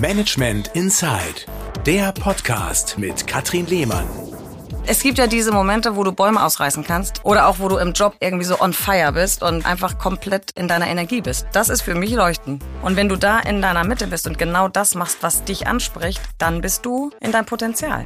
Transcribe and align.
Management 0.00 0.72
Inside, 0.74 1.46
der 1.86 2.10
Podcast 2.12 2.98
mit 2.98 3.26
Katrin 3.28 3.66
Lehmann. 3.66 4.06
Es 4.86 5.02
gibt 5.02 5.18
ja 5.18 5.28
diese 5.28 5.52
Momente, 5.52 5.94
wo 5.94 6.02
du 6.02 6.12
Bäume 6.12 6.44
ausreißen 6.44 6.84
kannst 6.84 7.24
oder 7.24 7.46
auch 7.46 7.60
wo 7.60 7.68
du 7.68 7.76
im 7.76 7.92
Job 7.92 8.16
irgendwie 8.18 8.44
so 8.44 8.60
on 8.60 8.72
fire 8.72 9.12
bist 9.12 9.42
und 9.42 9.64
einfach 9.64 9.98
komplett 9.98 10.50
in 10.56 10.66
deiner 10.66 10.88
Energie 10.88 11.20
bist. 11.20 11.46
Das 11.52 11.68
ist 11.68 11.82
für 11.82 11.94
mich 11.94 12.10
Leuchten. 12.10 12.58
Und 12.82 12.96
wenn 12.96 13.08
du 13.08 13.16
da 13.16 13.38
in 13.38 13.62
deiner 13.62 13.84
Mitte 13.84 14.08
bist 14.08 14.26
und 14.26 14.36
genau 14.36 14.68
das 14.68 14.96
machst, 14.96 15.18
was 15.22 15.44
dich 15.44 15.68
anspricht, 15.68 16.20
dann 16.38 16.60
bist 16.60 16.84
du 16.84 17.10
in 17.20 17.30
deinem 17.30 17.46
Potenzial. 17.46 18.04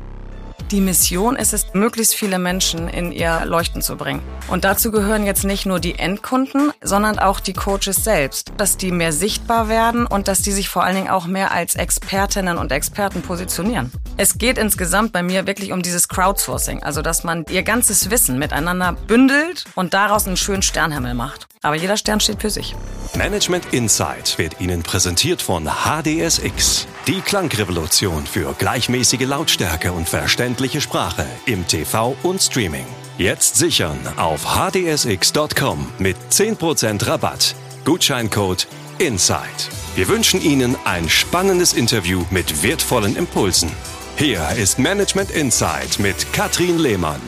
Die 0.71 0.83
Mission 0.83 1.37
ist 1.37 1.55
es, 1.55 1.73
möglichst 1.73 2.15
viele 2.15 2.39
Menschen 2.39 2.89
in 2.89 3.11
ihr 3.11 3.47
Leuchten 3.47 3.81
zu 3.81 3.97
bringen. 3.97 4.21
Und 4.49 4.65
dazu 4.65 4.91
gehören 4.91 5.25
jetzt 5.25 5.45
nicht 5.45 5.65
nur 5.65 5.81
die 5.81 5.99
Endkunden, 5.99 6.73
sondern 6.83 7.19
auch 7.19 7.41
die 7.41 7.55
Coaches 7.55 8.05
selbst, 8.05 8.53
dass 8.59 8.77
die 8.77 8.93
mehr 8.93 9.15
sichtbar 9.15 9.71
werden 9.71 10.07
und 10.07 10.29
dass 10.29 10.43
die 10.43 10.53
sich 10.53 10.69
vor 10.69 10.85
allen 10.85 10.97
Dingen 10.97 11.09
auch 11.09 11.27
mehr 11.27 11.53
als 11.53 11.75
Expertinnen 11.75 12.59
und 12.59 12.71
Experten 12.71 13.23
positionieren. 13.23 13.91
Es 14.19 14.37
geht 14.37 14.59
insgesamt 14.59 15.13
bei 15.13 15.23
mir 15.23 15.47
wirklich 15.47 15.73
um 15.73 15.81
dieses 15.81 16.07
Crowdsourcing, 16.07 16.83
also 16.83 17.01
dass 17.01 17.25
man 17.25 17.47
ihr 17.49 17.63
ganzes 17.63 18.11
Wissen 18.11 18.39
miteinander 18.39 18.93
bündelt 18.93 19.65
und 19.75 19.95
daraus 19.95 20.27
einen 20.27 20.37
schönen 20.37 20.63
Sternhimmel 20.63 21.15
macht. 21.15 21.49
Aber 21.63 21.77
jeder 21.77 21.97
Stern 21.97 22.21
steht 22.21 22.41
für 22.41 22.51
sich. 22.51 22.75
Management 23.17 23.73
Insight 23.73 24.39
wird 24.39 24.61
Ihnen 24.61 24.83
präsentiert 24.83 25.43
von 25.43 25.65
HDSX, 25.65 26.87
die 27.07 27.21
Klangrevolution 27.21 28.27
für 28.27 28.55
gleichmäßige 28.59 29.27
Lautstärke 29.27 29.93
und 29.93 30.09
verständliche 30.09 30.81
Sprache 30.81 31.27
im 31.47 31.67
TV 31.67 32.17
und 32.23 32.41
Streaming. 32.43 32.87
Jetzt 33.17 33.57
sichern 33.57 33.99
auf 34.17 34.45
hdsx.com 34.45 35.89
mit 35.99 36.17
10% 36.31 37.07
Rabatt. 37.07 37.55
Gutscheincode 37.85 38.69
INSIDE. 38.99 39.71
Wir 39.97 40.09
wünschen 40.09 40.41
Ihnen 40.43 40.77
ein 40.85 41.09
spannendes 41.09 41.73
Interview 41.73 42.25
mit 42.31 42.63
wertvollen 42.63 43.17
Impulsen. 43.17 43.71
Hier 44.17 44.49
ist 44.57 44.79
Management 44.79 45.31
Insight 45.31 45.99
mit 45.99 46.33
Katrin 46.33 46.79
Lehmann. 46.79 47.21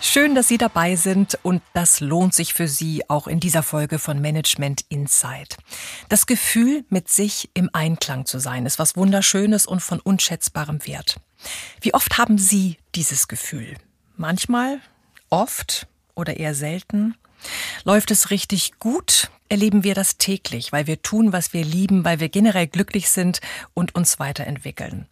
Schön, 0.00 0.34
dass 0.34 0.48
Sie 0.48 0.58
dabei 0.58 0.94
sind 0.94 1.38
und 1.42 1.62
das 1.72 2.00
lohnt 2.00 2.34
sich 2.34 2.52
für 2.54 2.68
Sie 2.68 3.08
auch 3.08 3.26
in 3.26 3.40
dieser 3.40 3.62
Folge 3.62 3.98
von 3.98 4.20
Management 4.20 4.84
Insight. 4.88 5.56
Das 6.08 6.26
Gefühl, 6.26 6.84
mit 6.90 7.08
sich 7.08 7.50
im 7.54 7.70
Einklang 7.72 8.26
zu 8.26 8.38
sein, 8.38 8.66
ist 8.66 8.78
was 8.78 8.96
Wunderschönes 8.96 9.66
und 9.66 9.80
von 9.80 10.00
unschätzbarem 10.00 10.86
Wert. 10.86 11.16
Wie 11.80 11.94
oft 11.94 12.18
haben 12.18 12.38
Sie 12.38 12.76
dieses 12.94 13.26
Gefühl? 13.26 13.76
Manchmal, 14.16 14.80
oft 15.30 15.86
oder 16.14 16.36
eher 16.36 16.54
selten? 16.54 17.14
Läuft 17.84 18.10
es 18.10 18.30
richtig 18.30 18.78
gut? 18.78 19.30
Erleben 19.48 19.84
wir 19.84 19.94
das 19.94 20.16
täglich, 20.16 20.72
weil 20.72 20.86
wir 20.86 21.02
tun, 21.02 21.32
was 21.32 21.52
wir 21.52 21.64
lieben, 21.64 22.04
weil 22.04 22.18
wir 22.18 22.28
generell 22.28 22.66
glücklich 22.66 23.08
sind 23.10 23.40
und 23.74 23.94
uns 23.94 24.18
weiterentwickeln. 24.18 25.06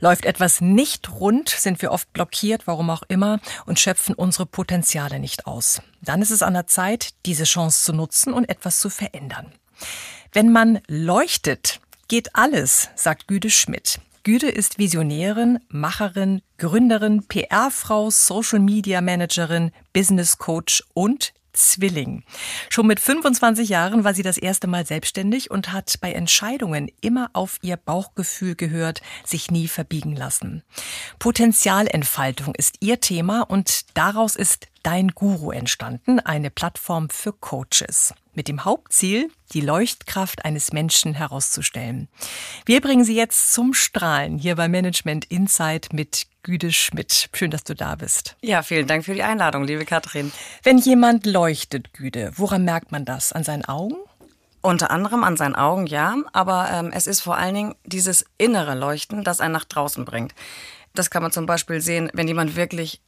Läuft 0.00 0.24
etwas 0.24 0.60
nicht 0.62 1.10
rund, 1.10 1.50
sind 1.50 1.82
wir 1.82 1.92
oft 1.92 2.12
blockiert, 2.12 2.66
warum 2.66 2.88
auch 2.88 3.02
immer, 3.08 3.40
und 3.66 3.78
schöpfen 3.78 4.14
unsere 4.14 4.46
Potenziale 4.46 5.18
nicht 5.18 5.46
aus. 5.46 5.82
Dann 6.00 6.22
ist 6.22 6.30
es 6.30 6.42
an 6.42 6.54
der 6.54 6.66
Zeit, 6.66 7.10
diese 7.26 7.44
Chance 7.44 7.84
zu 7.84 7.92
nutzen 7.92 8.32
und 8.32 8.48
etwas 8.48 8.78
zu 8.78 8.88
verändern. 8.88 9.52
Wenn 10.32 10.50
man 10.50 10.80
leuchtet, 10.88 11.80
geht 12.08 12.34
alles, 12.34 12.88
sagt 12.94 13.28
Güde 13.28 13.50
Schmidt. 13.50 14.00
Güde 14.22 14.48
ist 14.48 14.78
Visionärin, 14.78 15.58
Macherin, 15.68 16.40
Gründerin, 16.56 17.24
PR-Frau, 17.28 18.08
Social 18.08 18.58
Media 18.58 19.02
Managerin, 19.02 19.70
Business 19.92 20.38
Coach 20.38 20.82
und 20.94 21.34
Zwilling. 21.54 22.24
Schon 22.68 22.86
mit 22.86 23.00
25 23.00 23.68
Jahren 23.68 24.04
war 24.04 24.14
sie 24.14 24.22
das 24.22 24.36
erste 24.36 24.66
Mal 24.66 24.84
selbstständig 24.86 25.50
und 25.50 25.72
hat 25.72 25.94
bei 26.00 26.12
Entscheidungen 26.12 26.90
immer 27.00 27.30
auf 27.32 27.58
ihr 27.62 27.76
Bauchgefühl 27.76 28.54
gehört, 28.54 29.00
sich 29.24 29.50
nie 29.50 29.68
verbiegen 29.68 30.14
lassen. 30.14 30.62
Potenzialentfaltung 31.18 32.54
ist 32.54 32.76
ihr 32.80 33.00
Thema 33.00 33.42
und 33.42 33.96
daraus 33.96 34.36
ist 34.36 34.68
Dein 34.84 35.08
Guru 35.08 35.50
entstanden, 35.50 36.20
eine 36.20 36.50
Plattform 36.50 37.08
für 37.08 37.32
Coaches. 37.32 38.12
Mit 38.34 38.48
dem 38.48 38.66
Hauptziel, 38.66 39.30
die 39.54 39.62
Leuchtkraft 39.62 40.44
eines 40.44 40.74
Menschen 40.74 41.14
herauszustellen. 41.14 42.08
Wir 42.66 42.82
bringen 42.82 43.02
Sie 43.02 43.16
jetzt 43.16 43.54
zum 43.54 43.72
Strahlen 43.72 44.36
hier 44.36 44.56
bei 44.56 44.68
Management 44.68 45.24
Insight 45.24 45.94
mit 45.94 46.26
Güde 46.42 46.70
Schmidt. 46.70 47.30
Schön, 47.32 47.50
dass 47.50 47.64
du 47.64 47.74
da 47.74 47.94
bist. 47.94 48.36
Ja, 48.42 48.62
vielen 48.62 48.86
Dank 48.86 49.06
für 49.06 49.14
die 49.14 49.22
Einladung, 49.22 49.64
liebe 49.64 49.86
Katrin. 49.86 50.32
Wenn 50.64 50.76
jemand 50.76 51.24
leuchtet, 51.24 51.94
Güde, 51.94 52.32
woran 52.36 52.66
merkt 52.66 52.92
man 52.92 53.06
das? 53.06 53.32
An 53.32 53.42
seinen 53.42 53.64
Augen? 53.64 53.96
Unter 54.60 54.90
anderem 54.90 55.24
an 55.24 55.38
seinen 55.38 55.54
Augen, 55.54 55.86
ja, 55.86 56.14
aber 56.34 56.68
ähm, 56.70 56.90
es 56.92 57.06
ist 57.06 57.22
vor 57.22 57.38
allen 57.38 57.54
Dingen 57.54 57.74
dieses 57.86 58.26
innere 58.36 58.74
Leuchten, 58.74 59.24
das 59.24 59.40
einen 59.40 59.54
nach 59.54 59.64
draußen 59.64 60.04
bringt. 60.04 60.34
Das 60.92 61.08
kann 61.08 61.22
man 61.22 61.32
zum 61.32 61.46
Beispiel 61.46 61.80
sehen, 61.80 62.10
wenn 62.12 62.28
jemand 62.28 62.54
wirklich 62.54 63.00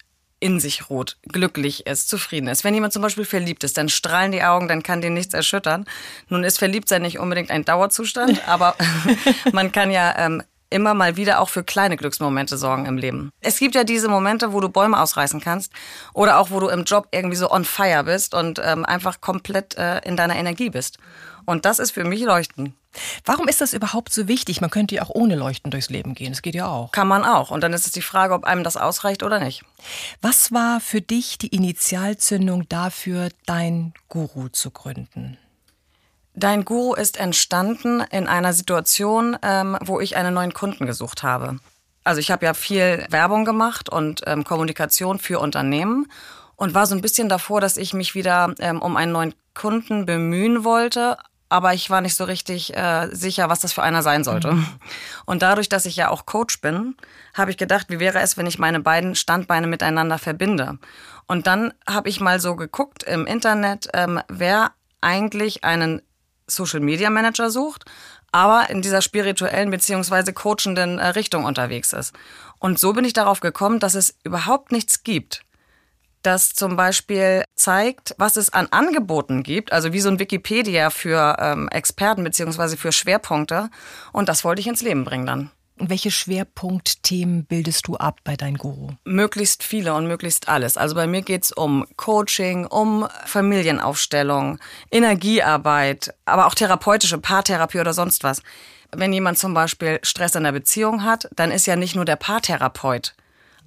in 0.46 0.60
sich 0.60 0.90
ruht, 0.90 1.16
glücklich 1.24 1.88
ist, 1.88 2.08
zufrieden 2.08 2.46
ist. 2.46 2.62
Wenn 2.62 2.72
jemand 2.72 2.92
zum 2.92 3.02
Beispiel 3.02 3.24
verliebt 3.24 3.64
ist, 3.64 3.76
dann 3.76 3.88
strahlen 3.88 4.30
die 4.30 4.44
Augen, 4.44 4.68
dann 4.68 4.84
kann 4.84 5.00
den 5.00 5.12
nichts 5.12 5.34
erschüttern. 5.34 5.86
Nun 6.28 6.44
ist 6.44 6.60
Verliebtsein 6.60 7.02
nicht 7.02 7.18
unbedingt 7.18 7.50
ein 7.50 7.64
Dauerzustand, 7.64 8.40
aber 8.48 8.76
man 9.52 9.72
kann 9.72 9.90
ja 9.90 10.14
ähm, 10.16 10.44
immer 10.70 10.94
mal 10.94 11.16
wieder 11.16 11.40
auch 11.40 11.48
für 11.48 11.64
kleine 11.64 11.96
Glücksmomente 11.96 12.56
sorgen 12.56 12.86
im 12.86 12.96
Leben. 12.96 13.30
Es 13.40 13.58
gibt 13.58 13.74
ja 13.74 13.82
diese 13.82 14.08
Momente, 14.08 14.52
wo 14.52 14.60
du 14.60 14.68
Bäume 14.68 15.00
ausreißen 15.00 15.40
kannst 15.40 15.72
oder 16.14 16.38
auch 16.38 16.50
wo 16.50 16.60
du 16.60 16.68
im 16.68 16.84
Job 16.84 17.08
irgendwie 17.10 17.36
so 17.36 17.50
on 17.50 17.64
fire 17.64 18.04
bist 18.04 18.32
und 18.32 18.60
ähm, 18.64 18.84
einfach 18.84 19.20
komplett 19.20 19.76
äh, 19.76 19.98
in 20.04 20.16
deiner 20.16 20.36
Energie 20.36 20.70
bist. 20.70 20.98
Und 21.46 21.64
das 21.64 21.78
ist 21.78 21.92
für 21.92 22.04
mich 22.04 22.22
Leuchten. 22.22 22.74
Warum 23.24 23.48
ist 23.48 23.60
das 23.60 23.72
überhaupt 23.72 24.12
so 24.12 24.28
wichtig? 24.28 24.60
Man 24.60 24.70
könnte 24.70 24.96
ja 24.96 25.02
auch 25.02 25.10
ohne 25.10 25.36
Leuchten 25.36 25.70
durchs 25.70 25.90
Leben 25.90 26.14
gehen. 26.14 26.32
Das 26.32 26.42
geht 26.42 26.54
ja 26.54 26.66
auch. 26.66 26.92
Kann 26.92 27.08
man 27.08 27.24
auch. 27.24 27.50
Und 27.50 27.62
dann 27.62 27.72
ist 27.72 27.86
es 27.86 27.92
die 27.92 28.02
Frage, 28.02 28.34
ob 28.34 28.44
einem 28.44 28.64
das 28.64 28.76
ausreicht 28.76 29.22
oder 29.22 29.38
nicht. 29.38 29.64
Was 30.20 30.52
war 30.52 30.80
für 30.80 31.00
dich 31.00 31.38
die 31.38 31.48
Initialzündung 31.48 32.68
dafür, 32.68 33.28
dein 33.46 33.94
Guru 34.08 34.48
zu 34.48 34.70
gründen? 34.70 35.38
Dein 36.34 36.64
Guru 36.64 36.94
ist 36.94 37.18
entstanden 37.18 38.02
in 38.10 38.26
einer 38.26 38.52
Situation, 38.52 39.38
ähm, 39.42 39.78
wo 39.80 40.00
ich 40.00 40.16
einen 40.16 40.34
neuen 40.34 40.52
Kunden 40.52 40.86
gesucht 40.86 41.22
habe. 41.22 41.58
Also 42.04 42.20
ich 42.20 42.30
habe 42.30 42.44
ja 42.44 42.54
viel 42.54 43.06
Werbung 43.10 43.44
gemacht 43.44 43.88
und 43.88 44.22
ähm, 44.26 44.44
Kommunikation 44.44 45.18
für 45.18 45.40
Unternehmen 45.40 46.06
und 46.56 46.74
war 46.74 46.86
so 46.86 46.94
ein 46.94 47.00
bisschen 47.00 47.28
davor, 47.28 47.60
dass 47.60 47.76
ich 47.76 47.94
mich 47.94 48.14
wieder 48.14 48.54
ähm, 48.58 48.82
um 48.82 48.96
einen 48.96 49.12
neuen 49.12 49.34
Kunden 49.54 50.06
bemühen 50.06 50.62
wollte, 50.62 51.16
aber 51.48 51.74
ich 51.74 51.90
war 51.90 52.00
nicht 52.00 52.16
so 52.16 52.24
richtig 52.24 52.76
äh, 52.76 53.08
sicher, 53.12 53.48
was 53.48 53.60
das 53.60 53.72
für 53.72 53.82
einer 53.82 54.02
sein 54.02 54.24
sollte. 54.24 54.52
Mhm. 54.52 54.66
Und 55.26 55.42
dadurch, 55.42 55.68
dass 55.68 55.86
ich 55.86 55.96
ja 55.96 56.10
auch 56.10 56.26
Coach 56.26 56.60
bin, 56.60 56.96
habe 57.34 57.50
ich 57.50 57.56
gedacht, 57.56 57.86
wie 57.88 58.00
wäre 58.00 58.20
es, 58.20 58.36
wenn 58.36 58.46
ich 58.46 58.58
meine 58.58 58.80
beiden 58.80 59.14
Standbeine 59.14 59.66
miteinander 59.66 60.18
verbinde. 60.18 60.78
Und 61.26 61.46
dann 61.46 61.72
habe 61.88 62.08
ich 62.08 62.20
mal 62.20 62.40
so 62.40 62.56
geguckt 62.56 63.02
im 63.04 63.26
Internet, 63.26 63.88
ähm, 63.94 64.20
wer 64.28 64.72
eigentlich 65.00 65.64
einen 65.64 66.02
Social 66.46 66.80
Media 66.80 67.10
Manager 67.10 67.50
sucht, 67.50 67.84
aber 68.32 68.70
in 68.70 68.82
dieser 68.82 69.02
spirituellen 69.02 69.70
beziehungsweise 69.70 70.32
coachenden 70.32 70.98
äh, 70.98 71.08
Richtung 71.08 71.44
unterwegs 71.44 71.92
ist. 71.92 72.14
Und 72.58 72.78
so 72.78 72.92
bin 72.92 73.04
ich 73.04 73.12
darauf 73.12 73.40
gekommen, 73.40 73.78
dass 73.78 73.94
es 73.94 74.16
überhaupt 74.24 74.72
nichts 74.72 75.04
gibt, 75.04 75.42
das 76.26 76.52
zum 76.52 76.76
Beispiel 76.76 77.44
zeigt, 77.54 78.14
was 78.18 78.36
es 78.36 78.52
an 78.52 78.66
Angeboten 78.70 79.42
gibt, 79.42 79.72
also 79.72 79.92
wie 79.92 80.00
so 80.00 80.08
ein 80.08 80.18
Wikipedia 80.18 80.90
für 80.90 81.36
ähm, 81.38 81.68
Experten 81.68 82.24
beziehungsweise 82.24 82.76
für 82.76 82.92
Schwerpunkte. 82.92 83.70
Und 84.12 84.28
das 84.28 84.44
wollte 84.44 84.60
ich 84.60 84.66
ins 84.66 84.82
Leben 84.82 85.04
bringen 85.04 85.26
dann. 85.26 85.50
Welche 85.78 86.10
Schwerpunktthemen 86.10 87.44
bildest 87.44 87.86
du 87.86 87.96
ab 87.96 88.20
bei 88.24 88.34
deinem 88.34 88.56
Guru? 88.56 88.92
Möglichst 89.04 89.62
viele 89.62 89.92
und 89.92 90.06
möglichst 90.06 90.48
alles. 90.48 90.78
Also 90.78 90.94
bei 90.94 91.06
mir 91.06 91.20
geht 91.20 91.44
es 91.44 91.52
um 91.52 91.86
Coaching, 91.96 92.64
um 92.64 93.06
Familienaufstellung, 93.26 94.58
Energiearbeit, 94.90 96.14
aber 96.24 96.46
auch 96.46 96.54
therapeutische 96.54 97.18
Paartherapie 97.18 97.80
oder 97.80 97.92
sonst 97.92 98.24
was. 98.24 98.42
Wenn 98.90 99.12
jemand 99.12 99.36
zum 99.36 99.52
Beispiel 99.52 100.00
Stress 100.02 100.34
in 100.34 100.44
der 100.44 100.52
Beziehung 100.52 101.04
hat, 101.04 101.28
dann 101.36 101.50
ist 101.50 101.66
ja 101.66 101.76
nicht 101.76 101.94
nur 101.94 102.06
der 102.06 102.16
Paartherapeut 102.16 103.14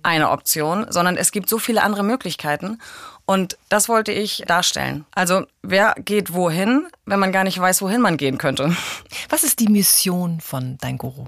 eine 0.03 0.29
Option, 0.29 0.85
sondern 0.89 1.17
es 1.17 1.31
gibt 1.31 1.49
so 1.49 1.59
viele 1.59 1.83
andere 1.83 2.03
Möglichkeiten. 2.03 2.79
Und 3.25 3.57
das 3.69 3.89
wollte 3.89 4.11
ich 4.11 4.43
darstellen. 4.47 5.05
Also 5.13 5.45
wer 5.61 5.93
geht 5.97 6.33
wohin, 6.33 6.87
wenn 7.05 7.19
man 7.19 7.31
gar 7.31 7.43
nicht 7.43 7.59
weiß, 7.59 7.81
wohin 7.81 8.01
man 8.01 8.17
gehen 8.17 8.37
könnte? 8.37 8.75
Was 9.29 9.43
ist 9.43 9.59
die 9.59 9.67
Mission 9.67 10.41
von 10.41 10.77
Dein 10.79 10.97
Guru? 10.97 11.27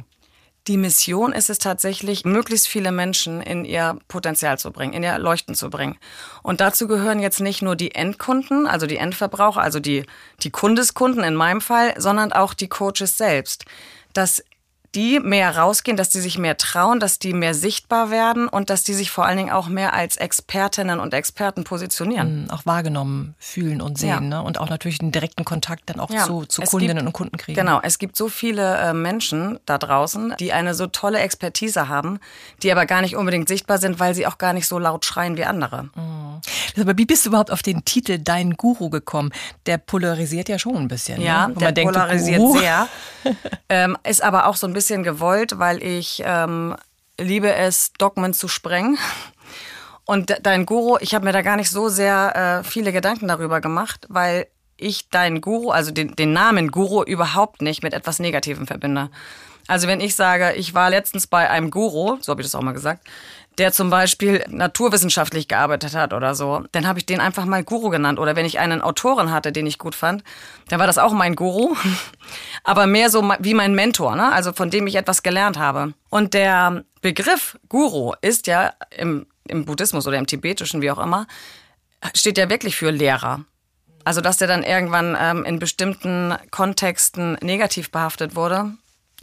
Die 0.68 0.78
Mission 0.78 1.34
ist 1.34 1.50
es 1.50 1.58
tatsächlich, 1.58 2.24
möglichst 2.24 2.68
viele 2.68 2.92
Menschen 2.92 3.42
in 3.42 3.66
ihr 3.66 3.98
Potenzial 4.08 4.60
zu 4.60 4.72
bringen, 4.72 4.94
in 4.94 5.02
ihr 5.02 5.18
Leuchten 5.18 5.56
zu 5.56 5.72
bringen. 5.72 5.98
Und 6.44 6.62
dazu 6.62 6.88
gehören 6.88 7.20
jetzt 7.20 7.40
nicht 7.40 7.64
nur 7.64 7.76
die 7.76 7.96
Endkunden, 7.96 8.68
also 8.68 8.86
die 8.86 8.98
Endverbraucher, 8.98 9.62
also 9.62 9.80
die, 9.80 10.06
die 10.44 10.52
Kundeskunden 10.52 11.24
in 11.24 11.34
meinem 11.34 11.62
Fall, 11.62 11.96
sondern 11.98 12.32
auch 12.32 12.54
die 12.54 12.70
Coaches 12.70 13.18
selbst. 13.18 13.66
Dass 14.14 14.44
die 14.96 15.20
mehr 15.22 15.58
rausgehen, 15.58 15.96
dass 15.96 16.10
die 16.10 16.20
sich 16.20 16.38
mehr 16.38 16.58
trauen, 16.58 17.00
dass 17.00 17.18
die 17.18 17.34
mehr 17.34 17.54
sichtbar 17.54 18.12
werden 18.12 18.48
und 18.50 18.70
dass 18.70 18.84
die 18.84 18.94
sich 18.94 19.10
vor 19.10 19.26
allen 19.26 19.38
Dingen 19.38 19.52
auch 19.52 19.68
mehr 19.68 19.94
als 19.94 20.18
Expertinnen 20.18 21.00
und 21.00 21.14
Experten 21.14 21.64
positionieren. 21.64 22.44
Mhm, 22.44 22.52
auch 22.52 22.66
wahrgenommen 22.66 23.36
fühlen 23.40 23.82
und 23.82 23.98
sehen 23.98 24.10
Ja. 24.10 24.20
ne? 24.20 24.42
und 24.42 24.60
auch 24.60 24.70
natürlich 24.70 25.00
einen 25.00 25.12
direkten 25.14 25.46
Kontakt 25.46 25.90
dann 25.90 26.00
auch 26.02 26.10
Ja, 26.10 26.26
zu, 26.26 26.46
zu 26.46 26.62
Kundinnen 26.64 26.98
gibt- 26.98 27.08
und 27.08 27.14
Kunden 27.14 27.38
kriegen. 27.38 27.58
Genau, 27.58 27.80
es 27.82 28.00
gibt 28.00 28.18
so 28.18 28.28
viele 28.28 28.78
äh, 28.78 28.94
Menschen 28.94 29.60
da 29.66 29.78
draußen, 29.78 30.36
die 30.40 30.52
eine 30.52 30.74
so 30.74 30.88
tolle 30.88 31.20
Expertise 31.20 31.88
haben, 31.88 32.20
die 32.62 32.72
aber 32.72 32.86
gar 32.86 33.02
nicht 33.02 33.16
unbedingt 33.16 33.48
sichtbar 33.48 33.78
sind, 33.78 34.00
weil 34.00 34.14
sie 34.14 34.28
auch 34.28 34.38
gar 34.38 34.52
nicht 34.52 34.68
so 34.68 34.78
laut 34.78 35.06
schreien 35.06 35.38
wie 35.38 35.46
andere. 35.46 35.90
Aber 36.80 36.98
wie 36.98 37.06
bist 37.06 37.26
du 37.26 37.30
überhaupt 37.30 37.52
auf 37.52 37.62
den 37.62 37.86
Titel 37.86 38.18
Dein 38.18 38.52
Guru 38.58 38.90
gekommen? 38.90 39.32
Der 39.66 39.78
polarisiert 39.78 40.50
ja 40.50 40.60
schon 40.60 40.76
ein 40.76 40.88
bisschen. 40.88 41.22
Ja, 41.22 41.48
ne? 41.48 41.54
Der 41.56 41.72
denkt, 41.72 41.94
polarisiert 41.94 42.42
sehr. 42.54 42.88
ähm, 43.70 43.98
ist 44.04 44.24
aber 44.24 44.48
auch 44.48 44.56
so 44.56 44.68
ein 44.68 44.74
bisschen 44.74 44.81
gewollt, 44.88 45.60
weil 45.60 45.82
ich 45.84 46.22
ähm, 46.26 46.76
liebe 47.18 47.54
es, 47.54 47.94
Dogmen 47.94 48.34
zu 48.34 48.48
sprengen. 48.48 48.98
Und 50.06 50.30
de- 50.30 50.42
dein 50.42 50.66
Guru, 50.66 50.98
ich 51.00 51.14
habe 51.14 51.26
mir 51.26 51.32
da 51.32 51.42
gar 51.42 51.56
nicht 51.56 51.70
so 51.70 51.90
sehr 51.90 52.62
äh, 52.62 52.64
viele 52.64 52.92
Gedanken 52.92 53.28
darüber 53.28 53.62
gemacht, 53.62 54.08
weil 54.10 54.48
ich 54.78 55.10
dein 55.10 55.42
Guru, 55.42 55.70
also 55.70 55.92
den, 55.92 56.16
den 56.16 56.34
Namen 56.34 56.72
Guru 56.72 57.04
überhaupt 57.04 57.62
nicht 57.62 57.84
mit 57.84 57.94
etwas 57.94 58.20
Negativem 58.20 58.66
verbinde. 58.66 59.10
Also 59.68 59.88
wenn 59.88 60.02
ich 60.02 60.16
sage, 60.16 60.54
ich 60.54 60.74
war 60.74 60.90
letztens 60.90 61.28
bei 61.28 61.50
einem 61.50 61.70
Guru, 61.70 62.18
so 62.20 62.32
habe 62.32 62.42
ich 62.42 62.48
das 62.48 62.56
auch 62.56 62.64
mal 62.64 62.74
gesagt, 62.74 63.08
der 63.58 63.72
zum 63.72 63.90
Beispiel 63.90 64.44
naturwissenschaftlich 64.48 65.48
gearbeitet 65.48 65.94
hat 65.94 66.14
oder 66.14 66.36
so, 66.36 66.64
dann 66.72 66.88
habe 66.88 67.00
ich 67.00 67.06
den 67.06 67.20
einfach 67.20 67.46
mal 67.46 67.64
Guru 67.64 67.90
genannt. 67.90 68.18
Oder 68.18 68.36
wenn 68.36 68.46
ich 68.46 68.60
einen 68.60 68.82
Autoren 68.82 69.32
hatte, 69.32 69.52
den 69.52 69.68
ich 69.68 69.78
gut 69.78 69.96
fand, 69.96 70.24
dann 70.70 70.80
war 70.80 70.88
das 70.88 70.98
auch 70.98 71.12
mein 71.12 71.36
Guru, 71.36 71.76
aber 72.64 72.88
mehr 72.88 73.10
so 73.10 73.30
wie 73.40 73.54
mein 73.54 73.76
Mentor, 73.76 74.16
ne? 74.16 74.32
also 74.32 74.54
von 74.54 74.70
dem 74.70 74.88
ich 74.88 74.96
etwas 74.96 75.22
gelernt 75.24 75.60
habe. 75.60 75.94
Und 76.10 76.34
der 76.34 76.84
Begriff 77.02 77.58
Guru 77.68 78.14
ist 78.22 78.48
ja 78.48 78.74
im, 78.96 79.26
im 79.48 79.66
Buddhismus 79.66 80.08
oder 80.08 80.18
im 80.18 80.28
Tibetischen, 80.28 80.82
wie 80.82 80.92
auch 80.92 81.00
immer, 81.00 81.28
steht 82.14 82.38
ja 82.38 82.50
wirklich 82.50 82.76
für 82.76 82.90
Lehrer. 82.90 83.46
Also 84.04 84.22
dass 84.22 84.38
der 84.38 84.48
dann 84.48 84.64
irgendwann 84.64 85.16
ähm, 85.20 85.44
in 85.44 85.60
bestimmten 85.60 86.36
Kontexten 86.50 87.38
negativ 87.42 87.92
behaftet 87.92 88.36
wurde. 88.36 88.72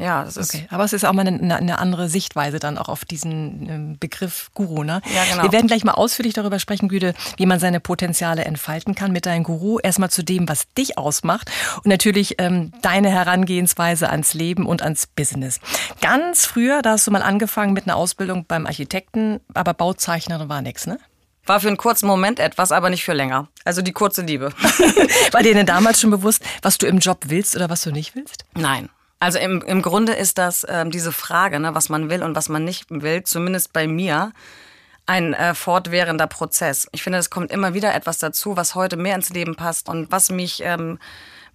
Ja, 0.01 0.25
das 0.25 0.37
ist 0.37 0.55
Okay, 0.55 0.67
aber 0.71 0.85
es 0.85 0.93
ist 0.93 1.05
auch 1.05 1.13
mal 1.13 1.27
eine, 1.27 1.57
eine 1.57 1.79
andere 1.79 2.09
Sichtweise 2.09 2.61
dann 2.61 2.79
auch 2.79 2.89
auf 2.89 3.05
diesen 3.05 3.69
ähm, 3.69 3.97
Begriff 3.99 4.51
Guru. 4.55 4.85
Ne? 4.85 5.03
Ja, 5.13 5.25
genau. 5.29 5.43
Wir 5.43 5.53
werden 5.53 5.67
gleich 5.67 5.83
mal 5.83 5.93
ausführlich 5.93 6.35
darüber 6.35 6.61
sprechen, 6.61 6.89
Güte, 6.89 7.15
wie 7.37 7.47
man 7.47 7.59
seine 7.59 7.81
Potenziale 7.81 8.45
entfalten 8.45 8.95
kann 8.95 9.11
mit 9.11 9.27
deinem 9.27 9.43
Guru. 9.43 9.81
Erstmal 9.81 10.11
zu 10.11 10.23
dem, 10.23 10.49
was 10.49 10.73
dich 10.75 10.99
ausmacht 10.99 11.51
und 11.79 11.87
natürlich 11.87 12.37
ähm, 12.39 12.73
deine 12.81 13.11
Herangehensweise 13.11 14.09
ans 14.09 14.35
Leben 14.35 14.67
und 14.67 14.83
ans 14.83 15.09
Business. 15.09 15.59
Ganz 16.01 16.47
früher, 16.47 16.81
da 16.83 16.93
hast 16.93 17.07
du 17.09 17.11
mal 17.11 17.23
angefangen 17.23 17.73
mit 17.73 17.85
einer 17.85 17.97
Ausbildung 17.97 18.45
beim 18.47 18.67
Architekten, 18.67 19.41
aber 19.53 19.75
Bauzeichnerin 19.75 20.49
war 20.49 20.63
nix, 20.63 20.87
ne? 20.87 20.99
War 21.45 21.61
für 21.61 21.69
einen 21.69 21.79
kurzen 21.79 22.07
Moment 22.07 22.41
etwas, 22.41 22.73
aber 22.73 22.91
nicht 22.91 23.05
für 23.05 23.15
länger. 23.15 23.49
Also 23.65 23.81
die 23.81 23.93
kurze 23.93 24.21
Liebe. 24.21 24.53
War 25.33 25.43
dir 25.43 25.55
denn 25.55 25.65
damals 25.65 25.99
schon 25.99 26.11
bewusst, 26.11 26.45
was 26.61 26.77
du 26.77 26.87
im 26.87 26.99
Job 26.99 27.25
willst 27.29 27.57
oder 27.57 27.71
was 27.71 27.81
du 27.81 27.91
nicht 27.91 28.15
willst? 28.15 28.45
Nein. 28.55 28.91
Also 29.21 29.39
im, 29.39 29.63
im 29.63 29.83
Grunde 29.83 30.13
ist 30.13 30.39
das 30.39 30.65
ähm, 30.69 30.91
diese 30.91 31.13
Frage, 31.13 31.59
ne, 31.59 31.75
was 31.75 31.89
man 31.89 32.09
will 32.09 32.23
und 32.23 32.37
was 32.37 32.49
man 32.49 32.65
nicht 32.65 32.87
will, 32.91 33.25
zumindest 33.25 33.73
bei 33.73 33.87
mir, 33.87 34.33
ein 35.07 35.33
äh, 35.33 35.55
fortwährender 35.55 36.27
Prozess. 36.27 36.87
Ich 36.93 37.03
finde, 37.03 37.19
es 37.19 37.31
kommt 37.31 37.51
immer 37.51 37.75
wieder 37.75 37.95
etwas 37.95 38.19
dazu, 38.19 38.57
was 38.57 38.75
heute 38.75 38.97
mehr 38.97 39.15
ins 39.15 39.31
Leben 39.31 39.57
passt 39.57 39.89
und 39.89 40.13
was 40.13 40.31
mich 40.31 40.63
ähm, 40.63 40.99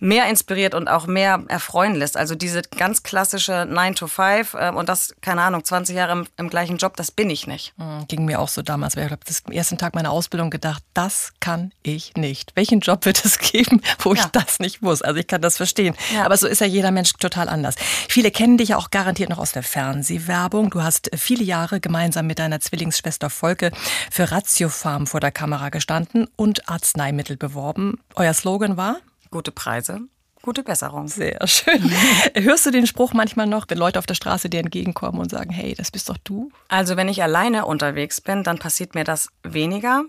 mehr 0.03 0.27
inspiriert 0.29 0.75
und 0.75 0.89
auch 0.89 1.07
mehr 1.07 1.44
erfreuen 1.47 1.95
lässt. 1.95 2.17
Also 2.17 2.35
diese 2.35 2.61
ganz 2.61 3.03
klassische 3.03 3.65
9 3.69 3.95
to 3.95 4.07
5 4.07 4.53
äh, 4.53 4.69
und 4.71 4.89
das, 4.89 5.15
keine 5.21 5.41
Ahnung, 5.41 5.63
20 5.63 5.95
Jahre 5.95 6.11
im, 6.11 6.27
im 6.38 6.50
gleichen 6.50 6.77
Job, 6.77 6.97
das 6.97 7.09
bin 7.09 7.29
ich 7.29 7.47
nicht. 7.47 7.73
Hm, 7.77 8.05
Ging 8.09 8.25
mir 8.25 8.39
auch 8.41 8.50
so 8.50 8.61
damals. 8.61 8.95
weil 8.97 9.05
Ich 9.05 9.11
habe 9.11 9.21
das 9.25 9.44
am 9.45 9.53
ersten 9.53 9.77
Tag 9.77 9.95
meiner 9.95 10.11
Ausbildung 10.11 10.50
gedacht, 10.50 10.83
das 10.94 11.31
kann 11.39 11.71
ich 11.83 12.13
nicht. 12.15 12.51
Welchen 12.55 12.81
Job 12.81 13.05
wird 13.05 13.23
es 13.23 13.39
geben, 13.39 13.81
wo 14.00 14.13
ich 14.13 14.19
Ja. 14.19 14.29
das 14.33 14.59
nicht 14.59 14.81
muss? 14.81 15.01
Also 15.01 15.19
ich 15.19 15.27
kann 15.27 15.41
das 15.41 15.55
verstehen. 15.57 15.95
Ja. 16.13 16.25
Aber 16.25 16.35
so 16.35 16.47
ist 16.47 16.59
ja 16.59 16.67
jeder 16.67 16.91
Mensch 16.91 17.13
total 17.13 17.47
anders. 17.47 17.75
Viele 18.09 18.29
kennen 18.29 18.57
dich 18.57 18.69
ja 18.69 18.77
auch 18.77 18.91
garantiert 18.91 19.29
noch 19.29 19.39
aus 19.39 19.53
der 19.53 19.63
Fernsehwerbung. 19.63 20.69
Du 20.69 20.83
hast 20.83 21.09
viele 21.15 21.44
Jahre 21.45 21.79
gemeinsam 21.79 22.27
mit 22.27 22.39
deiner 22.39 22.59
Zwillingsschwester 22.59 23.29
Volke 23.29 23.71
für 24.11 24.31
Ratiofarm 24.31 25.07
vor 25.07 25.21
der 25.21 25.31
Kamera 25.31 25.69
gestanden 25.69 26.27
und 26.35 26.67
Arzneimittel 26.67 27.38
beworben. 27.38 28.00
Euer 28.15 28.33
Slogan 28.33 28.75
war? 28.75 28.97
Gute 29.33 29.51
Preise, 29.51 30.01
gute 30.44 30.62
Besserung. 30.62 31.07
Sehr 31.07 31.47
schön. 31.47 31.89
Hörst 32.35 32.68
du 32.68 32.69
den 32.69 32.85
Spruch 32.85 33.13
manchmal 33.13 33.47
noch, 33.47 33.65
wenn 33.68 33.80
Leute 33.80 33.97
auf 33.97 34.06
der 34.06 34.13
Straße 34.13 34.47
dir 34.47 34.59
entgegenkommen 34.59 35.19
und 35.19 35.31
sagen, 35.31 35.50
hey, 35.50 35.74
das 35.74 35.89
bist 35.89 36.07
doch 36.07 36.19
du? 36.24 36.51
Also 36.68 36.97
wenn 36.97 37.09
ich 37.09 37.24
alleine 37.24 37.65
unterwegs 37.65 38.21
bin, 38.21 38.44
dann 38.44 38.59
passiert 38.59 38.94
mir 38.94 39.03
das 39.03 39.30
weniger. 39.41 40.03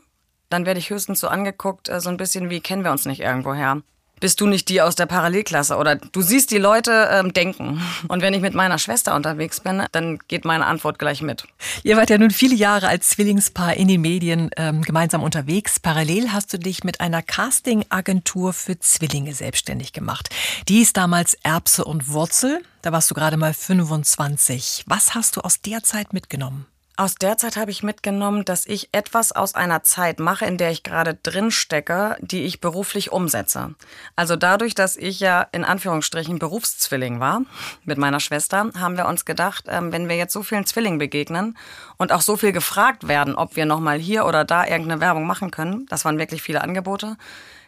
Dann 0.51 0.67
werde 0.67 0.79
ich 0.79 0.91
höchstens 0.91 1.21
so 1.21 1.29
angeguckt, 1.29 1.89
äh, 1.89 2.03
so 2.03 2.11
ein 2.11 2.19
bisschen 2.19 2.51
wie 2.51 2.61
kennen 2.61 2.85
wir 2.85 2.91
uns 2.91 3.07
nicht 3.07 3.23
irgendwoher. 3.23 3.81
Bist 4.25 4.41
du 4.41 4.47
nicht 4.47 4.71
die 4.71 4.81
aus 4.81 4.95
der 4.95 5.05
Parallelklasse? 5.05 5.77
Oder 5.77 5.97
du 5.97 6.23
siehst 6.23 6.51
die 6.51 6.57
Leute 6.57 7.11
ähm, 7.13 7.35
denken. 7.35 7.83
Und 8.09 8.23
wenn 8.23 8.33
ich 8.33 8.41
mit 8.41 8.55
meiner 8.55 8.79
Schwester 8.79 9.15
unterwegs 9.15 9.61
bin, 9.61 9.83
dann 9.93 10.19
geht 10.29 10.47
meine 10.47 10.65
Antwort 10.65 10.99
gleich 10.99 11.21
mit. 11.21 11.47
Ihr 11.83 11.99
wart 11.99 12.09
ja 12.09 12.17
nun 12.17 12.31
viele 12.31 12.55
Jahre 12.55 12.89
als 12.89 13.11
Zwillingspaar 13.11 13.75
in 13.75 13.87
den 13.87 14.01
Medien 14.01 14.49
ähm, 14.57 14.81
gemeinsam 14.81 15.23
unterwegs. 15.23 15.79
Parallel 15.79 16.33
hast 16.33 16.51
du 16.55 16.59
dich 16.59 16.85
mit 16.85 17.03
einer 17.03 17.21
Castingagentur 17.21 18.55
für 18.55 18.79
Zwillinge 18.79 19.35
selbstständig 19.35 19.93
gemacht. 19.93 20.31
Die 20.69 20.81
ist 20.81 20.97
damals 20.97 21.35
Erbse 21.43 21.85
und 21.85 22.09
Wurzel. 22.09 22.63
Da 22.81 22.93
warst 22.93 23.11
du 23.11 23.15
gerade 23.15 23.37
mal 23.37 23.53
25. 23.53 24.85
Was 24.87 25.15
hast 25.15 25.37
du 25.37 25.43
aus 25.43 25.61
der 25.61 25.83
Zeit 25.83 26.15
mitgenommen? 26.15 26.65
Aus 26.97 27.17
der 27.17 27.37
Zeit 27.39 27.57
habe 27.57 27.73
ich 27.73 27.83
mitgenommen, 27.83 28.45
dass 28.45 28.67
ich 28.67 28.89
etwas 28.93 29.33
aus 29.33 29.57
einer 29.57 29.83
Zeit 29.83 30.21
mache, 30.21 30.45
in 30.45 30.59
der 30.59 30.71
ich 30.71 30.85
gerade 30.85 31.15
drin 31.15 31.51
stecke, 31.51 32.17
die 32.21 32.45
ich 32.45 32.61
beruflich 32.61 33.11
umsetze. 33.11 33.75
Also 34.15 34.37
dadurch, 34.37 34.77
dass 34.77 34.97
ich 34.97 35.19
ja 35.19 35.45
in 35.51 35.65
Anführungsstrichen 35.65 36.39
Berufszwilling 36.39 37.19
war 37.19 37.43
mit 37.85 37.99
meiner 37.99 38.21
Schwester, 38.21 38.71
haben 38.79 38.97
wir 38.97 39.07
uns 39.07 39.25
gedacht, 39.25 39.65
ähm, 39.69 39.91
wenn 39.91 40.09
wir 40.09 40.15
jetzt 40.15 40.33
so 40.33 40.45
vielen 40.45 40.67
Zwillingen 40.67 41.01
begegnen 41.01 41.59
und 41.97 42.13
auch 42.13 42.21
so 42.21 42.37
viel 42.37 42.53
gefragt 42.53 43.09
werden, 43.09 43.35
ob 43.35 43.57
wir 43.57 43.67
nochmal 43.67 43.99
hier 43.99 44.25
oder 44.25 44.45
da 44.45 44.65
irgendeine 44.65 45.01
Werbung 45.01 45.27
machen 45.27 45.51
können, 45.51 45.87
das 45.87 46.05
waren 46.05 46.19
wirklich 46.19 46.43
viele 46.43 46.61
Angebote, 46.61 47.17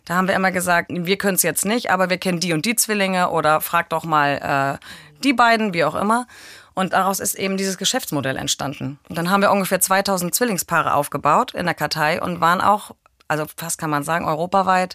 da 0.05 0.15
haben 0.15 0.29
wir 0.29 0.37
immer 0.37 0.53
gesagt, 0.53 0.93
wir 0.93 1.19
können 1.19 1.35
es 1.35 1.43
jetzt 1.43 1.65
nicht, 1.65 1.91
aber 1.91 2.11
wir 2.11 2.19
kennen 2.19 2.39
die 2.39 2.53
und 2.53 2.65
die 2.65 2.77
Zwillinge 2.77 3.31
oder 3.31 3.61
frag 3.61 3.89
doch 3.89 4.05
mal 4.05 4.79
äh, 4.81 4.87
die 5.25 5.33
beiden, 5.33 5.75
wie 5.75 5.83
auch 5.83 5.97
immer. 5.97 6.29
Und 6.77 6.93
daraus 6.93 7.21
ist 7.21 7.37
eben 7.37 7.57
dieses 7.57 7.79
Geschäftsmodell 7.79 8.37
entstanden. 8.37 8.99
Und 9.09 9.17
dann 9.17 9.31
haben 9.31 9.41
wir 9.41 9.51
ungefähr 9.51 9.81
2000 9.81 10.35
Zwillingspaare 10.35 10.93
aufgebaut 10.93 11.55
in 11.55 11.65
der 11.65 11.75
Kartei 11.75 12.21
und 12.21 12.43
waren 12.43 12.61
auch, 12.61 12.91
also 13.29 13.47
fast 13.57 13.79
kann 13.79 13.89
man 13.89 14.05
sagen, 14.05 14.27
europaweit 14.27 14.95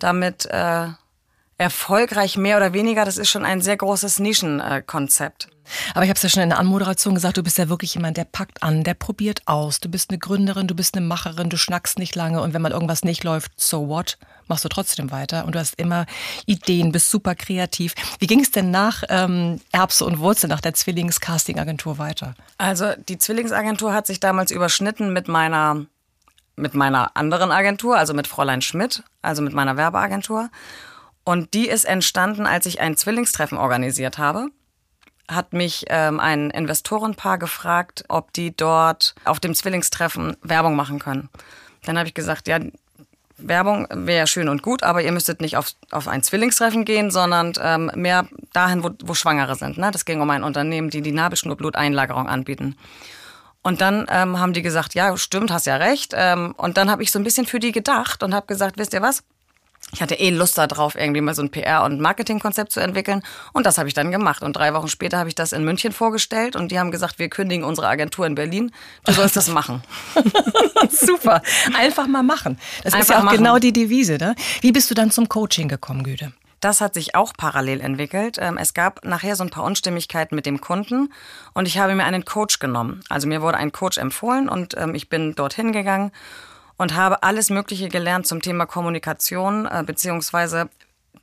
damit 0.00 0.46
äh, 0.46 0.88
erfolgreich 1.62 2.36
mehr 2.36 2.56
oder 2.56 2.72
weniger. 2.72 3.04
Das 3.04 3.16
ist 3.16 3.30
schon 3.30 3.44
ein 3.44 3.60
sehr 3.60 3.76
großes 3.76 4.18
Nischenkonzept. 4.18 5.48
Aber 5.94 6.04
ich 6.04 6.10
habe 6.10 6.16
es 6.16 6.22
ja 6.22 6.28
schon 6.28 6.42
in 6.42 6.48
der 6.48 6.58
Anmoderation 6.58 7.14
gesagt, 7.14 7.36
du 7.36 7.42
bist 7.42 7.56
ja 7.56 7.68
wirklich 7.68 7.94
jemand, 7.94 8.16
der 8.16 8.24
packt 8.24 8.62
an, 8.62 8.82
der 8.82 8.94
probiert 8.94 9.42
aus. 9.46 9.80
Du 9.80 9.88
bist 9.88 10.10
eine 10.10 10.18
Gründerin, 10.18 10.66
du 10.66 10.74
bist 10.74 10.96
eine 10.96 11.06
Macherin, 11.06 11.48
du 11.48 11.56
schnackst 11.56 11.98
nicht 11.98 12.14
lange 12.14 12.42
und 12.42 12.52
wenn 12.52 12.62
mal 12.62 12.72
irgendwas 12.72 13.04
nicht 13.04 13.24
läuft, 13.24 13.52
so 13.56 13.88
what? 13.88 14.18
Machst 14.48 14.64
du 14.64 14.68
trotzdem 14.68 15.10
weiter 15.12 15.44
und 15.44 15.54
du 15.54 15.58
hast 15.58 15.78
immer 15.78 16.04
Ideen, 16.46 16.92
bist 16.92 17.10
super 17.10 17.34
kreativ. 17.34 17.94
Wie 18.18 18.26
ging 18.26 18.40
es 18.40 18.50
denn 18.50 18.70
nach 18.70 19.04
ähm, 19.08 19.60
Erbse 19.70 20.04
und 20.04 20.18
Wurzel, 20.18 20.48
nach 20.48 20.60
der 20.60 20.74
Zwillings-Casting-Agentur 20.74 21.98
weiter? 21.98 22.34
Also 22.58 22.92
die 23.08 23.18
Zwillingsagentur 23.18 23.94
hat 23.94 24.06
sich 24.06 24.20
damals 24.20 24.50
überschnitten 24.50 25.12
mit 25.12 25.28
meiner 25.28 25.86
mit 26.54 26.74
meiner 26.74 27.16
anderen 27.16 27.50
Agentur, 27.50 27.96
also 27.96 28.12
mit 28.12 28.26
Fräulein 28.26 28.60
Schmidt, 28.60 29.02
also 29.22 29.40
mit 29.40 29.54
meiner 29.54 29.78
Werbeagentur. 29.78 30.50
Und 31.24 31.54
die 31.54 31.68
ist 31.68 31.84
entstanden, 31.84 32.46
als 32.46 32.66
ich 32.66 32.80
ein 32.80 32.96
Zwillingstreffen 32.96 33.58
organisiert 33.58 34.18
habe. 34.18 34.48
Hat 35.30 35.52
mich 35.52 35.84
ähm, 35.88 36.18
ein 36.18 36.50
Investorenpaar 36.50 37.38
gefragt, 37.38 38.04
ob 38.08 38.32
die 38.32 38.54
dort 38.56 39.14
auf 39.24 39.38
dem 39.38 39.54
Zwillingstreffen 39.54 40.36
Werbung 40.42 40.74
machen 40.74 40.98
können. 40.98 41.28
Dann 41.84 41.96
habe 41.96 42.08
ich 42.08 42.14
gesagt, 42.14 42.48
ja, 42.48 42.58
Werbung 43.36 43.86
wäre 43.90 44.26
schön 44.26 44.48
und 44.48 44.62
gut, 44.62 44.82
aber 44.82 45.02
ihr 45.02 45.12
müsstet 45.12 45.40
nicht 45.40 45.56
auf, 45.56 45.72
auf 45.90 46.08
ein 46.08 46.22
Zwillingstreffen 46.22 46.84
gehen, 46.84 47.10
sondern 47.10 47.52
ähm, 47.60 47.90
mehr 47.94 48.26
dahin, 48.52 48.82
wo, 48.84 48.90
wo 49.04 49.14
Schwangere 49.14 49.54
sind. 49.54 49.78
Ne? 49.78 49.90
Das 49.90 50.04
ging 50.04 50.20
um 50.20 50.30
ein 50.30 50.44
Unternehmen, 50.44 50.90
die 50.90 51.02
die 51.02 51.12
Nabelschnurbluteinlagerung 51.12 52.28
anbieten. 52.28 52.76
Und 53.62 53.80
dann 53.80 54.06
ähm, 54.10 54.40
haben 54.40 54.52
die 54.52 54.62
gesagt, 54.62 54.94
ja, 54.94 55.16
stimmt, 55.16 55.52
hast 55.52 55.66
ja 55.66 55.76
recht. 55.76 56.12
Ähm, 56.16 56.52
und 56.56 56.76
dann 56.76 56.90
habe 56.90 57.02
ich 57.02 57.12
so 57.12 57.18
ein 57.18 57.24
bisschen 57.24 57.46
für 57.46 57.60
die 57.60 57.72
gedacht 57.72 58.22
und 58.22 58.34
habe 58.34 58.46
gesagt, 58.46 58.76
wisst 58.76 58.92
ihr 58.92 59.02
was? 59.02 59.22
Ich 59.94 60.00
hatte 60.00 60.14
eh 60.14 60.30
Lust 60.30 60.56
darauf, 60.56 60.94
irgendwie 60.94 61.20
mal 61.20 61.34
so 61.34 61.42
ein 61.42 61.50
PR- 61.50 61.84
und 61.84 62.00
Marketingkonzept 62.00 62.72
zu 62.72 62.80
entwickeln. 62.80 63.22
Und 63.52 63.66
das 63.66 63.76
habe 63.76 63.88
ich 63.88 63.94
dann 63.94 64.10
gemacht. 64.10 64.42
Und 64.42 64.54
drei 64.54 64.72
Wochen 64.72 64.88
später 64.88 65.18
habe 65.18 65.28
ich 65.28 65.34
das 65.34 65.52
in 65.52 65.64
München 65.64 65.92
vorgestellt. 65.92 66.56
Und 66.56 66.72
die 66.72 66.78
haben 66.78 66.90
gesagt, 66.90 67.18
wir 67.18 67.28
kündigen 67.28 67.64
unsere 67.64 67.88
Agentur 67.88 68.26
in 68.26 68.34
Berlin. 68.34 68.72
Du 69.04 69.12
sollst 69.12 69.36
das 69.36 69.48
machen. 69.48 69.82
Super, 70.90 71.42
einfach 71.76 72.06
mal 72.06 72.22
machen. 72.22 72.58
Das 72.82 72.94
ist 72.94 73.00
Einfach 73.00 73.14
ja 73.14 73.20
auch 73.20 73.24
machen. 73.24 73.36
genau 73.36 73.58
die 73.58 73.72
Devise. 73.72 74.16
Ne? 74.16 74.34
Wie 74.62 74.72
bist 74.72 74.90
du 74.90 74.94
dann 74.94 75.10
zum 75.10 75.28
Coaching 75.28 75.68
gekommen, 75.68 76.04
Güte? 76.04 76.32
das 76.62 76.80
hat 76.80 76.94
sich 76.94 77.14
auch 77.16 77.32
parallel 77.36 77.80
entwickelt. 77.80 78.38
Ähm, 78.40 78.56
es 78.56 78.72
gab 78.72 79.04
nachher 79.04 79.34
so 79.34 79.42
ein 79.42 79.50
paar 79.50 79.64
Unstimmigkeiten 79.64 80.36
mit 80.36 80.46
dem 80.46 80.60
Kunden 80.60 81.12
und 81.54 81.66
ich 81.66 81.78
habe 81.78 81.94
mir 81.94 82.04
einen 82.04 82.24
Coach 82.24 82.60
genommen. 82.60 83.00
Also 83.08 83.26
mir 83.26 83.42
wurde 83.42 83.58
ein 83.58 83.72
Coach 83.72 83.98
empfohlen 83.98 84.48
und 84.48 84.76
ähm, 84.78 84.94
ich 84.94 85.08
bin 85.08 85.34
dorthin 85.34 85.72
gegangen 85.72 86.12
und 86.76 86.94
habe 86.94 87.22
alles 87.22 87.50
Mögliche 87.50 87.88
gelernt 87.88 88.26
zum 88.26 88.42
Thema 88.42 88.66
Kommunikation, 88.66 89.66
äh, 89.66 89.82
beziehungsweise 89.84 90.68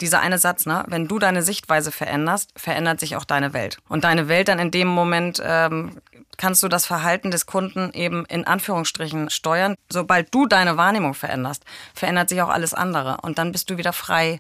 dieser 0.02 0.22
eine 0.22 0.38
Satz, 0.38 0.66
ne? 0.66 0.84
wenn 0.88 1.08
du 1.08 1.20
deine 1.20 1.42
Sichtweise 1.42 1.92
veränderst, 1.92 2.52
verändert 2.56 3.00
sich 3.00 3.16
auch 3.16 3.26
deine 3.26 3.54
Welt. 3.54 3.80
Und 3.90 4.04
deine 4.04 4.28
Welt 4.28 4.48
dann 4.48 4.60
in 4.60 4.72
dem 4.72 4.88
Moment 4.88 5.42
ähm, 5.44 5.98
kannst 6.38 6.64
du 6.64 6.68
das 6.68 6.86
Verhalten 6.86 7.32
des 7.32 7.46
Kunden 7.46 7.92
eben 7.94 8.26
in 8.26 8.48
Anführungsstrichen 8.48 9.30
steuern. 9.30 9.76
Sobald 9.90 10.34
du 10.34 10.46
deine 10.46 10.78
Wahrnehmung 10.78 11.14
veränderst, 11.14 11.64
verändert 11.94 12.30
sich 12.30 12.42
auch 12.42 12.50
alles 12.50 12.74
andere. 12.74 13.18
Und 13.22 13.38
dann 13.38 13.52
bist 13.52 13.70
du 13.70 13.78
wieder 13.78 13.94
frei 13.94 14.40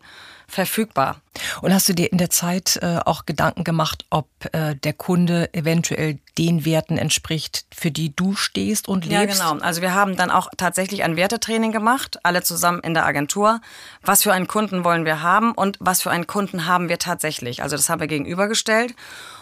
verfügbar. 0.49 1.21
Und 1.61 1.73
hast 1.73 1.87
du 1.87 1.93
dir 1.93 2.11
in 2.11 2.17
der 2.17 2.29
Zeit 2.29 2.79
äh, 2.81 2.99
auch 3.05 3.25
Gedanken 3.25 3.63
gemacht, 3.63 4.05
ob 4.09 4.27
äh, 4.51 4.75
der 4.75 4.93
Kunde 4.93 5.53
eventuell 5.53 6.19
den 6.37 6.65
Werten 6.65 6.97
entspricht, 6.97 7.65
für 7.73 7.91
die 7.91 8.15
du 8.15 8.35
stehst 8.35 8.87
und 8.87 9.05
lebst? 9.05 9.39
Ja, 9.39 9.51
genau. 9.51 9.63
Also 9.63 9.81
wir 9.81 9.93
haben 9.93 10.15
dann 10.15 10.31
auch 10.31 10.49
tatsächlich 10.57 11.03
ein 11.03 11.15
Wertetraining 11.15 11.71
gemacht, 11.71 12.19
alle 12.23 12.43
zusammen 12.43 12.81
in 12.81 12.93
der 12.93 13.05
Agentur. 13.05 13.61
Was 14.01 14.23
für 14.23 14.33
einen 14.33 14.47
Kunden 14.47 14.83
wollen 14.83 15.05
wir 15.05 15.21
haben 15.21 15.53
und 15.53 15.77
was 15.79 16.01
für 16.01 16.11
einen 16.11 16.27
Kunden 16.27 16.65
haben 16.65 16.89
wir 16.89 16.99
tatsächlich? 16.99 17.63
Also 17.63 17.75
das 17.75 17.89
haben 17.89 17.99
wir 17.99 18.07
gegenübergestellt. 18.07 18.95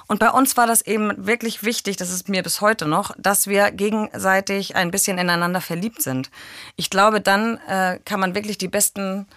Und 0.07 0.19
bei 0.19 0.29
uns 0.29 0.55
war 0.55 0.67
das 0.67 0.81
eben 0.81 1.25
wirklich 1.25 1.63
wichtig, 1.63 1.97
das 1.97 2.11
ist 2.11 2.29
mir 2.29 2.41
bis 2.41 2.61
heute 2.61 2.85
noch, 2.85 3.11
dass 3.17 3.47
wir 3.47 3.71
gegenseitig 3.71 4.75
ein 4.75 4.89
bisschen 4.89 5.17
ineinander 5.17 5.61
verliebt 5.61 6.01
sind. 6.01 6.29
Ich 6.77 6.89
glaube, 6.89 7.19
dann 7.19 7.57
äh, 7.67 7.99
kann 8.05 8.19
man 8.19 8.33
wirklich 8.33 8.57
die 8.57 8.69
besten 8.69 9.27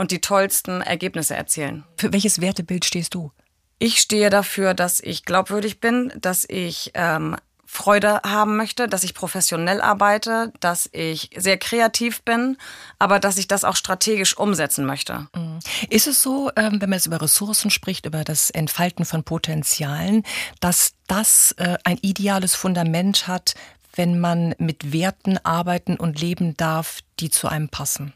und 0.00 0.12
die 0.12 0.22
tollsten 0.22 0.80
Ergebnisse 0.80 1.36
erzielen. 1.36 1.84
Für 1.98 2.10
welches 2.10 2.40
Wertebild 2.40 2.86
stehst 2.86 3.12
du? 3.14 3.32
Ich 3.78 4.00
stehe 4.00 4.30
dafür, 4.30 4.72
dass 4.72 4.98
ich 5.00 5.26
glaubwürdig 5.26 5.78
bin, 5.78 6.10
dass 6.18 6.46
ich 6.48 6.92
ähm, 6.94 7.36
Freude 7.66 8.22
haben 8.24 8.56
möchte, 8.56 8.88
dass 8.88 9.04
ich 9.04 9.12
professionell 9.12 9.82
arbeite, 9.82 10.54
dass 10.60 10.88
ich 10.92 11.28
sehr 11.36 11.58
kreativ 11.58 12.22
bin, 12.22 12.56
aber 12.98 13.20
dass 13.20 13.36
ich 13.36 13.46
das 13.46 13.62
auch 13.62 13.76
strategisch 13.76 14.38
umsetzen 14.38 14.86
möchte. 14.86 15.28
Mhm. 15.36 15.58
Ist 15.90 16.06
es 16.06 16.22
so, 16.22 16.50
ähm, 16.56 16.80
wenn 16.80 16.88
man 16.88 16.98
jetzt 16.98 17.06
über 17.06 17.20
Ressourcen 17.20 17.70
spricht, 17.70 18.06
über 18.06 18.24
das 18.24 18.48
Entfalten 18.48 19.04
von 19.04 19.22
Potenzialen, 19.22 20.22
dass 20.60 20.94
das 21.08 21.52
äh, 21.58 21.76
ein 21.84 21.98
ideales 22.00 22.54
Fundament 22.54 23.28
hat, 23.28 23.52
wenn 23.96 24.18
man 24.18 24.54
mit 24.56 24.94
Werten 24.94 25.36
arbeiten 25.44 25.96
und 25.96 26.18
leben 26.18 26.56
darf, 26.56 27.00
die 27.18 27.28
zu 27.28 27.48
einem 27.48 27.68
passen? 27.68 28.14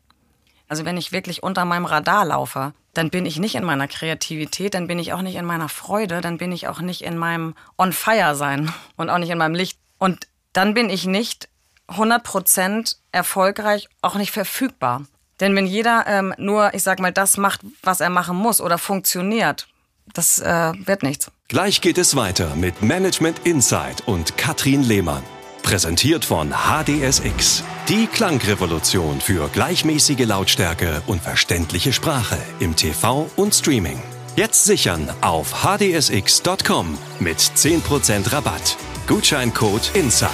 Also 0.69 0.85
wenn 0.85 0.97
ich 0.97 1.13
wirklich 1.13 1.43
unter 1.43 1.65
meinem 1.65 1.85
Radar 1.85 2.25
laufe, 2.25 2.73
dann 2.95 3.11
bin 3.11 3.27
ich 3.27 3.39
nicht 3.39 3.55
in 3.55 3.65
meiner 3.65 3.89
Kreativität, 3.89 4.75
dann 4.75 4.87
bin 4.87 4.99
ich 4.99 5.13
auch 5.13 5.23
nicht 5.23 5.37
in 5.37 5.45
meiner 5.45 5.69
Freude, 5.69 6.21
dann 6.21 6.39
bin 6.39 6.53
ich 6.53 6.69
auch 6.69 6.81
nicht 6.81 7.03
in 7.03 7.19
meinem 7.19 7.55
On-Fire-Sein 7.77 8.73
und 8.97 9.11
auch 9.11 9.19
nicht 9.19 9.31
in 9.31 9.39
meinem 9.39 9.55
Licht. 9.55 9.79
Und 9.99 10.29
dann 10.53 10.75
bin 10.75 10.91
ich 10.91 11.07
nicht 11.07 11.49
100% 11.89 12.97
erfolgreich, 13.13 13.89
auch 14.01 14.15
nicht 14.15 14.31
verfügbar. 14.31 15.03
Denn 15.41 15.55
wenn 15.57 15.67
jeder 15.67 16.05
ähm, 16.07 16.33
nur, 16.39 16.75
ich 16.75 16.83
sag 16.83 17.01
mal, 17.01 17.13
das 17.13 17.37
macht, 17.37 17.61
was 17.83 18.01
er 18.01 18.11
machen 18.11 18.37
muss 18.37 18.61
oder 18.61 18.79
funktioniert, 18.79 19.67
das 20.13 20.39
äh, 20.39 20.73
wird 20.87 21.03
nichts. 21.03 21.31
Gleich 21.49 21.81
geht 21.81 21.99
es 21.99 22.15
weiter 22.15 22.55
mit 22.57 22.83
Management 22.83 23.41
Insight 23.45 24.07
und 24.07 24.37
Katrin 24.37 24.83
Lehmann. 24.83 25.23
Präsentiert 25.65 26.27
von 26.27 26.51
HDSX. 26.51 27.65
Die 27.89 28.07
Klangrevolution 28.07 29.21
für 29.21 29.49
gleichmäßige 29.49 30.27
Lautstärke 30.27 31.03
und 31.07 31.23
verständliche 31.23 31.93
Sprache 31.93 32.37
im 32.61 32.77
TV 32.77 33.29
und 33.37 33.55
Streaming. 33.55 34.01
Jetzt 34.37 34.65
sichern 34.67 35.11
auf 35.23 35.65
hdsx.com 35.65 36.99
mit 37.19 37.39
10% 37.39 38.33
Rabatt. 38.33 38.77
Gutscheincode 39.09 39.91
INSIDE. 39.95 40.29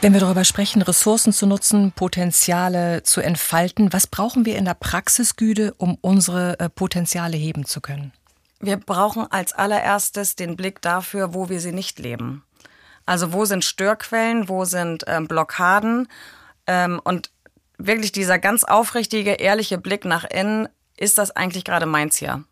Wenn 0.00 0.12
wir 0.12 0.20
darüber 0.20 0.44
sprechen, 0.44 0.82
Ressourcen 0.82 1.32
zu 1.32 1.46
nutzen, 1.46 1.92
Potenziale 1.92 3.04
zu 3.04 3.20
entfalten, 3.20 3.92
was 3.92 4.08
brauchen 4.08 4.44
wir 4.44 4.56
in 4.56 4.64
der 4.64 4.74
Praxisgüte, 4.74 5.72
um 5.78 5.96
unsere 6.00 6.58
äh, 6.58 6.68
Potenziale 6.68 7.36
heben 7.36 7.64
zu 7.64 7.80
können? 7.80 8.12
Wir 8.58 8.76
brauchen 8.76 9.30
als 9.30 9.52
allererstes 9.52 10.34
den 10.34 10.56
Blick 10.56 10.82
dafür, 10.82 11.32
wo 11.32 11.48
wir 11.48 11.60
sie 11.60 11.72
nicht 11.72 11.98
leben. 12.00 12.42
Also 13.10 13.32
wo 13.32 13.44
sind 13.44 13.64
Störquellen, 13.64 14.48
wo 14.48 14.64
sind 14.64 15.02
ähm, 15.08 15.26
Blockaden 15.26 16.06
ähm, 16.68 17.00
und 17.02 17.32
wirklich 17.76 18.12
dieser 18.12 18.38
ganz 18.38 18.62
aufrichtige, 18.62 19.32
ehrliche 19.32 19.78
Blick 19.78 20.04
nach 20.04 20.22
innen, 20.22 20.68
ist 20.96 21.18
das 21.18 21.32
eigentlich 21.32 21.64
gerade 21.64 21.86
meins 21.86 22.18
hier? 22.18 22.44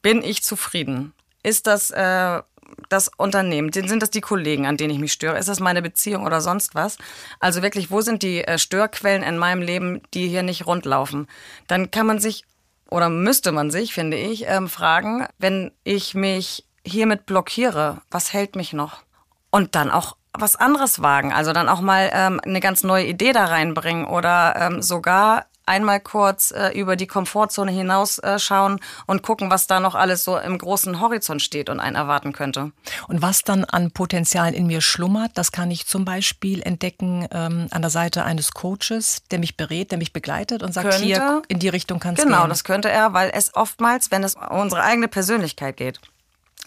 Bin 0.00 0.22
ich 0.22 0.44
zufrieden? 0.44 1.12
Ist 1.42 1.66
das 1.66 1.90
äh, 1.90 2.40
das 2.88 3.10
Unternehmen? 3.16 3.72
Sind 3.72 4.00
das 4.00 4.10
die 4.10 4.20
Kollegen, 4.20 4.64
an 4.64 4.76
denen 4.76 4.94
ich 4.94 5.00
mich 5.00 5.12
störe? 5.12 5.36
Ist 5.38 5.48
das 5.48 5.58
meine 5.58 5.82
Beziehung 5.82 6.24
oder 6.24 6.40
sonst 6.40 6.76
was? 6.76 6.96
Also 7.40 7.60
wirklich, 7.60 7.90
wo 7.90 8.00
sind 8.00 8.22
die 8.22 8.44
äh, 8.44 8.58
Störquellen 8.58 9.24
in 9.24 9.38
meinem 9.38 9.60
Leben, 9.60 10.02
die 10.14 10.28
hier 10.28 10.44
nicht 10.44 10.66
rundlaufen? 10.68 11.26
Dann 11.66 11.90
kann 11.90 12.06
man 12.06 12.20
sich 12.20 12.44
oder 12.88 13.08
müsste 13.08 13.50
man 13.50 13.72
sich, 13.72 13.92
finde 13.92 14.18
ich, 14.18 14.46
ähm, 14.46 14.68
fragen, 14.68 15.26
wenn 15.38 15.72
ich 15.82 16.14
mich 16.14 16.64
hiermit 16.86 17.26
blockiere, 17.26 18.02
was 18.08 18.32
hält 18.32 18.54
mich 18.54 18.72
noch? 18.72 19.02
Und 19.50 19.74
dann 19.74 19.90
auch 19.90 20.16
was 20.32 20.56
anderes 20.56 21.02
wagen. 21.02 21.32
Also 21.32 21.52
dann 21.52 21.68
auch 21.68 21.80
mal 21.80 22.10
ähm, 22.12 22.40
eine 22.44 22.60
ganz 22.60 22.84
neue 22.84 23.06
Idee 23.06 23.32
da 23.32 23.46
reinbringen 23.46 24.06
oder 24.06 24.54
ähm, 24.56 24.82
sogar 24.82 25.46
einmal 25.66 26.00
kurz 26.00 26.50
äh, 26.50 26.70
über 26.70 26.96
die 26.96 27.06
Komfortzone 27.06 27.70
hinausschauen 27.70 28.78
äh, 28.78 28.80
und 29.06 29.22
gucken, 29.22 29.50
was 29.50 29.68
da 29.68 29.78
noch 29.78 29.94
alles 29.94 30.24
so 30.24 30.36
im 30.36 30.58
großen 30.58 31.00
Horizont 31.00 31.42
steht 31.42 31.68
und 31.68 31.78
einen 31.78 31.94
erwarten 31.94 32.32
könnte. 32.32 32.72
Und 33.06 33.22
was 33.22 33.42
dann 33.42 33.64
an 33.64 33.92
Potenzialen 33.92 34.52
in 34.54 34.66
mir 34.66 34.80
schlummert, 34.80 35.32
das 35.34 35.52
kann 35.52 35.70
ich 35.70 35.86
zum 35.86 36.04
Beispiel 36.04 36.62
entdecken 36.62 37.28
ähm, 37.30 37.68
an 37.70 37.82
der 37.82 37.90
Seite 37.90 38.24
eines 38.24 38.52
Coaches, 38.52 39.22
der 39.30 39.38
mich 39.38 39.56
berät, 39.56 39.92
der 39.92 39.98
mich 39.98 40.12
begleitet 40.12 40.64
und 40.64 40.72
sagt, 40.74 40.90
könnte, 40.90 41.04
hier 41.04 41.42
in 41.46 41.60
die 41.60 41.68
Richtung 41.68 42.00
kannst 42.00 42.20
du 42.20 42.26
Genau, 42.26 42.40
gehen. 42.40 42.48
das 42.48 42.64
könnte 42.64 42.90
er, 42.90 43.12
weil 43.12 43.30
es 43.32 43.54
oftmals, 43.54 44.10
wenn 44.10 44.24
es 44.24 44.34
um 44.34 44.60
unsere 44.60 44.82
eigene 44.82 45.06
Persönlichkeit 45.06 45.76
geht, 45.76 46.00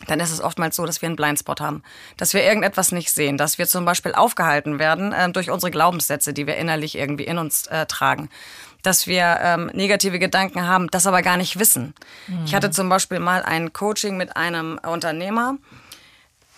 dann 0.07 0.19
ist 0.19 0.31
es 0.31 0.41
oftmals 0.41 0.75
so, 0.75 0.85
dass 0.85 1.01
wir 1.01 1.07
einen 1.07 1.15
Blindspot 1.15 1.61
haben, 1.61 1.83
dass 2.17 2.33
wir 2.33 2.43
irgendetwas 2.43 2.91
nicht 2.91 3.11
sehen, 3.11 3.37
dass 3.37 3.57
wir 3.57 3.67
zum 3.67 3.85
Beispiel 3.85 4.13
aufgehalten 4.13 4.79
werden 4.79 5.13
äh, 5.13 5.31
durch 5.31 5.49
unsere 5.49 5.71
Glaubenssätze, 5.71 6.33
die 6.33 6.47
wir 6.47 6.57
innerlich 6.57 6.97
irgendwie 6.97 7.23
in 7.23 7.37
uns 7.37 7.67
äh, 7.67 7.85
tragen, 7.85 8.29
dass 8.81 9.07
wir 9.07 9.39
ähm, 9.41 9.71
negative 9.73 10.19
Gedanken 10.19 10.67
haben, 10.67 10.89
das 10.89 11.07
aber 11.07 11.21
gar 11.21 11.37
nicht 11.37 11.57
wissen. 11.59 11.93
Mhm. 12.27 12.45
Ich 12.45 12.55
hatte 12.55 12.71
zum 12.71 12.89
Beispiel 12.89 13.19
mal 13.19 13.43
ein 13.43 13.71
Coaching 13.73 14.17
mit 14.17 14.35
einem 14.35 14.79
Unternehmer. 14.83 15.57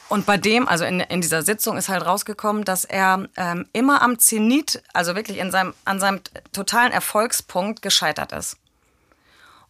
Und 0.08 0.26
bei 0.28 0.38
dem, 0.38 0.68
also 0.68 0.86
in, 0.86 1.00
in 1.00 1.22
dieser 1.22 1.42
Sitzung 1.42 1.78
ist 1.78 1.90
halt 1.90 2.06
rausgekommen, 2.06 2.64
dass 2.64 2.86
er 2.86 3.28
ähm, 3.38 3.68
immer 3.74 4.02
am 4.04 4.20
Zenit, 4.20 4.84
also 4.94 5.16
wirklich 5.16 5.40
in 5.40 5.50
seinem, 5.50 5.74
an 5.84 6.00
seinem 6.00 6.22
totalen 6.52 6.92
Erfolgspunkt 6.92 7.82
gescheitert 7.82 8.32
ist. 8.32 8.58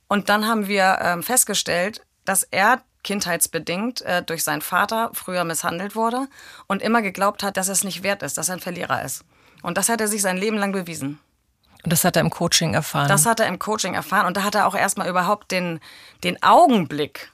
Und 0.08 0.30
dann 0.30 0.46
haben 0.46 0.68
wir 0.68 1.00
ähm, 1.02 1.24
festgestellt, 1.24 2.02
dass 2.26 2.44
er 2.44 2.82
kindheitsbedingt 3.06 4.02
äh, 4.02 4.22
durch 4.22 4.44
seinen 4.44 4.62
Vater 4.62 5.12
früher 5.14 5.46
misshandelt 5.46 5.96
wurde 5.96 6.28
und 6.68 6.82
immer 6.82 7.02
geglaubt 7.02 7.44
hat, 7.44 7.56
dass 7.56 7.70
er 7.70 7.74
es 7.74 7.86
nicht 7.86 8.04
wert 8.04 8.24
ist, 8.24 8.38
dass 8.38 8.50
er 8.50 8.56
ein 8.56 8.60
Verlierer 8.60 9.06
ist. 9.06 9.24
Und 9.62 9.78
das 9.78 9.88
hat 9.88 10.02
er 10.02 10.10
sich 10.10 10.22
sein 10.22 10.36
Leben 10.36 10.58
lang 10.58 10.74
bewiesen. 10.74 11.20
Und 11.84 11.94
das 11.94 12.04
hat 12.04 12.18
er 12.18 12.22
im 12.22 12.32
Coaching 12.32 12.74
erfahren. 12.74 13.08
Das 13.08 13.26
hat 13.26 13.40
er 13.40 13.48
im 13.48 13.60
Coaching 13.60 13.94
erfahren. 13.94 14.26
Und 14.26 14.36
da 14.36 14.44
hat 14.44 14.56
er 14.56 14.68
auch 14.68 14.76
erstmal 14.76 15.08
überhaupt 15.08 15.52
den, 15.52 15.80
den 16.24 16.42
Augenblick 16.42 17.32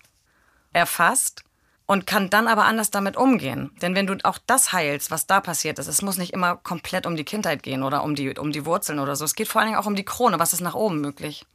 erfasst 0.73 1.43
und 1.85 2.05
kann 2.05 2.29
dann 2.29 2.47
aber 2.47 2.65
anders 2.65 2.91
damit 2.91 3.17
umgehen. 3.17 3.71
Denn 3.81 3.95
wenn 3.95 4.07
du 4.07 4.17
auch 4.23 4.37
das 4.45 4.73
heilst, 4.73 5.09
was 5.09 5.25
da 5.25 5.39
passiert 5.39 5.79
ist, 5.79 5.87
es 5.87 6.01
muss 6.01 6.17
nicht 6.17 6.33
immer 6.33 6.57
komplett 6.57 7.05
um 7.05 7.15
die 7.15 7.23
Kindheit 7.23 7.63
gehen 7.63 7.83
oder 7.83 8.03
um 8.03 8.15
die, 8.15 8.37
um 8.37 8.51
die 8.51 8.65
Wurzeln 8.65 8.99
oder 8.99 9.15
so. 9.15 9.25
Es 9.25 9.35
geht 9.35 9.47
vor 9.47 9.61
allen 9.61 9.69
Dingen 9.69 9.79
auch 9.79 9.87
um 9.87 9.95
die 9.95 10.05
Krone. 10.05 10.37
Was 10.37 10.53
ist 10.53 10.61
nach 10.61 10.75
oben 10.75 11.01
möglich? 11.01 11.45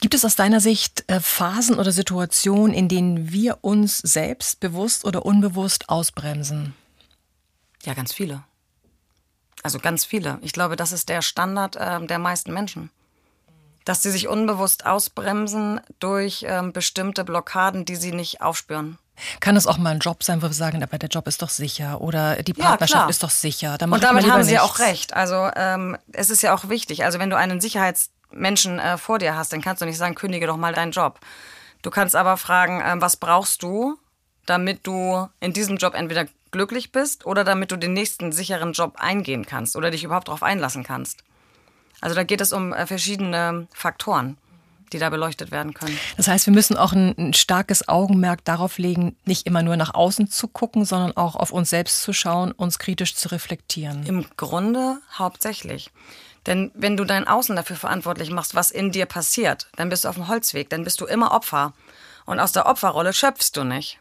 Gibt 0.00 0.14
es 0.14 0.24
aus 0.24 0.34
deiner 0.34 0.60
Sicht 0.60 1.04
äh, 1.08 1.20
Phasen 1.20 1.78
oder 1.78 1.92
Situationen, 1.92 2.74
in 2.74 2.88
denen 2.88 3.32
wir 3.32 3.58
uns 3.60 3.98
selbst 3.98 4.60
bewusst 4.60 5.04
oder 5.04 5.26
unbewusst 5.26 5.90
ausbremsen? 5.90 6.74
Ja, 7.84 7.92
ganz 7.92 8.12
viele. 8.12 8.42
Also 9.62 9.78
ganz 9.78 10.06
viele. 10.06 10.38
Ich 10.40 10.52
glaube, 10.52 10.76
das 10.76 10.92
ist 10.92 11.10
der 11.10 11.20
Standard 11.20 11.76
äh, 11.76 12.04
der 12.06 12.18
meisten 12.18 12.52
Menschen. 12.52 12.90
Dass 13.84 14.02
sie 14.02 14.10
sich 14.10 14.28
unbewusst 14.28 14.86
ausbremsen 14.86 15.80
durch 15.98 16.44
ähm, 16.48 16.72
bestimmte 16.72 17.24
Blockaden, 17.24 17.84
die 17.84 17.96
sie 17.96 18.12
nicht 18.12 18.40
aufspüren. 18.40 18.98
Kann 19.40 19.56
es 19.56 19.66
auch 19.66 19.76
mal 19.76 19.90
ein 19.90 19.98
Job 19.98 20.22
sein, 20.22 20.40
wo 20.40 20.46
wir 20.46 20.54
sagen, 20.54 20.82
aber 20.82 20.96
der 20.96 21.10
Job 21.10 21.26
ist 21.26 21.42
doch 21.42 21.50
sicher 21.50 22.00
oder 22.00 22.42
die 22.42 22.54
Partnerschaft 22.54 23.04
ja, 23.04 23.10
ist 23.10 23.22
doch 23.22 23.30
sicher. 23.30 23.72
Und 23.72 24.02
damit 24.02 24.30
haben 24.30 24.44
Sie 24.44 24.52
nichts. 24.52 24.64
auch 24.64 24.78
recht. 24.78 25.12
Also 25.12 25.50
ähm, 25.56 25.98
es 26.12 26.30
ist 26.30 26.42
ja 26.42 26.54
auch 26.54 26.70
wichtig. 26.70 27.04
Also 27.04 27.18
wenn 27.18 27.28
du 27.28 27.36
einen 27.36 27.60
Sicherheits 27.60 28.10
Menschen 28.32 28.78
äh, 28.78 28.98
vor 28.98 29.18
dir 29.18 29.36
hast, 29.36 29.52
dann 29.52 29.62
kannst 29.62 29.82
du 29.82 29.86
nicht 29.86 29.98
sagen, 29.98 30.14
kündige 30.14 30.46
doch 30.46 30.56
mal 30.56 30.72
deinen 30.72 30.92
Job. 30.92 31.20
Du 31.82 31.90
kannst 31.90 32.14
aber 32.16 32.36
fragen, 32.36 32.80
äh, 32.80 33.00
was 33.00 33.16
brauchst 33.16 33.62
du, 33.62 33.98
damit 34.46 34.86
du 34.86 35.28
in 35.40 35.52
diesem 35.52 35.76
Job 35.76 35.94
entweder 35.94 36.26
glücklich 36.50 36.92
bist 36.92 37.26
oder 37.26 37.44
damit 37.44 37.70
du 37.70 37.76
den 37.76 37.92
nächsten 37.92 38.32
sicheren 38.32 38.72
Job 38.72 38.96
eingehen 38.98 39.46
kannst 39.46 39.76
oder 39.76 39.90
dich 39.90 40.04
überhaupt 40.04 40.28
darauf 40.28 40.42
einlassen 40.42 40.82
kannst. 40.82 41.22
Also 42.00 42.16
da 42.16 42.24
geht 42.24 42.40
es 42.40 42.52
um 42.52 42.72
äh, 42.72 42.86
verschiedene 42.86 43.66
Faktoren. 43.72 44.36
die 44.92 44.98
da 44.98 45.08
beleuchtet 45.08 45.52
werden 45.52 45.72
können. 45.72 45.96
Das 46.16 46.26
heißt, 46.26 46.46
wir 46.46 46.52
müssen 46.52 46.76
auch 46.76 46.92
ein, 46.92 47.14
ein, 47.16 47.32
starkes 47.32 47.86
Augenmerk 47.86 48.44
darauf 48.44 48.76
legen, 48.76 49.14
nicht 49.24 49.46
immer 49.46 49.62
nur 49.62 49.76
nach 49.76 49.94
außen 49.94 50.28
zu 50.28 50.48
gucken, 50.48 50.84
sondern 50.84 51.16
auch 51.16 51.36
auf 51.36 51.52
uns 51.52 51.70
selbst 51.70 52.02
zu 52.02 52.12
schauen, 52.12 52.50
uns 52.50 52.80
kritisch 52.80 53.14
zu 53.14 53.28
reflektieren. 53.28 54.04
Im 54.04 54.26
Grunde 54.36 54.98
hauptsächlich. 55.16 55.92
Denn 56.50 56.72
wenn 56.74 56.96
du 56.96 57.04
dein 57.04 57.28
Außen 57.28 57.54
dafür 57.54 57.76
verantwortlich 57.76 58.32
machst, 58.32 58.56
was 58.56 58.72
in 58.72 58.90
dir 58.90 59.06
passiert, 59.06 59.68
dann 59.76 59.88
bist 59.88 60.04
du 60.04 60.08
auf 60.08 60.16
dem 60.16 60.26
Holzweg, 60.26 60.68
dann 60.68 60.82
bist 60.82 61.00
du 61.00 61.06
immer 61.06 61.30
Opfer. 61.30 61.74
Und 62.26 62.40
aus 62.40 62.50
der 62.50 62.66
Opferrolle 62.66 63.12
schöpfst 63.12 63.52
du 63.54 63.62
nicht. 63.62 64.00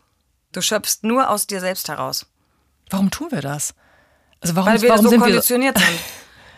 Du 0.51 0.61
schöpfst 0.61 1.03
nur 1.03 1.29
aus 1.29 1.45
dir 1.45 1.59
selbst 1.59 1.89
heraus. 1.89 2.25
Warum 2.89 3.11
tun 3.11 3.27
wir 3.29 3.41
das? 3.41 3.75
Also 4.41 4.55
warum, 4.55 4.73
Weil 4.73 4.81
wir 4.81 4.89
warum 4.89 5.03
so 5.03 5.09
sind 5.11 5.21
konditioniert 5.21 5.79
wir 5.79 5.85
sind. 5.85 5.99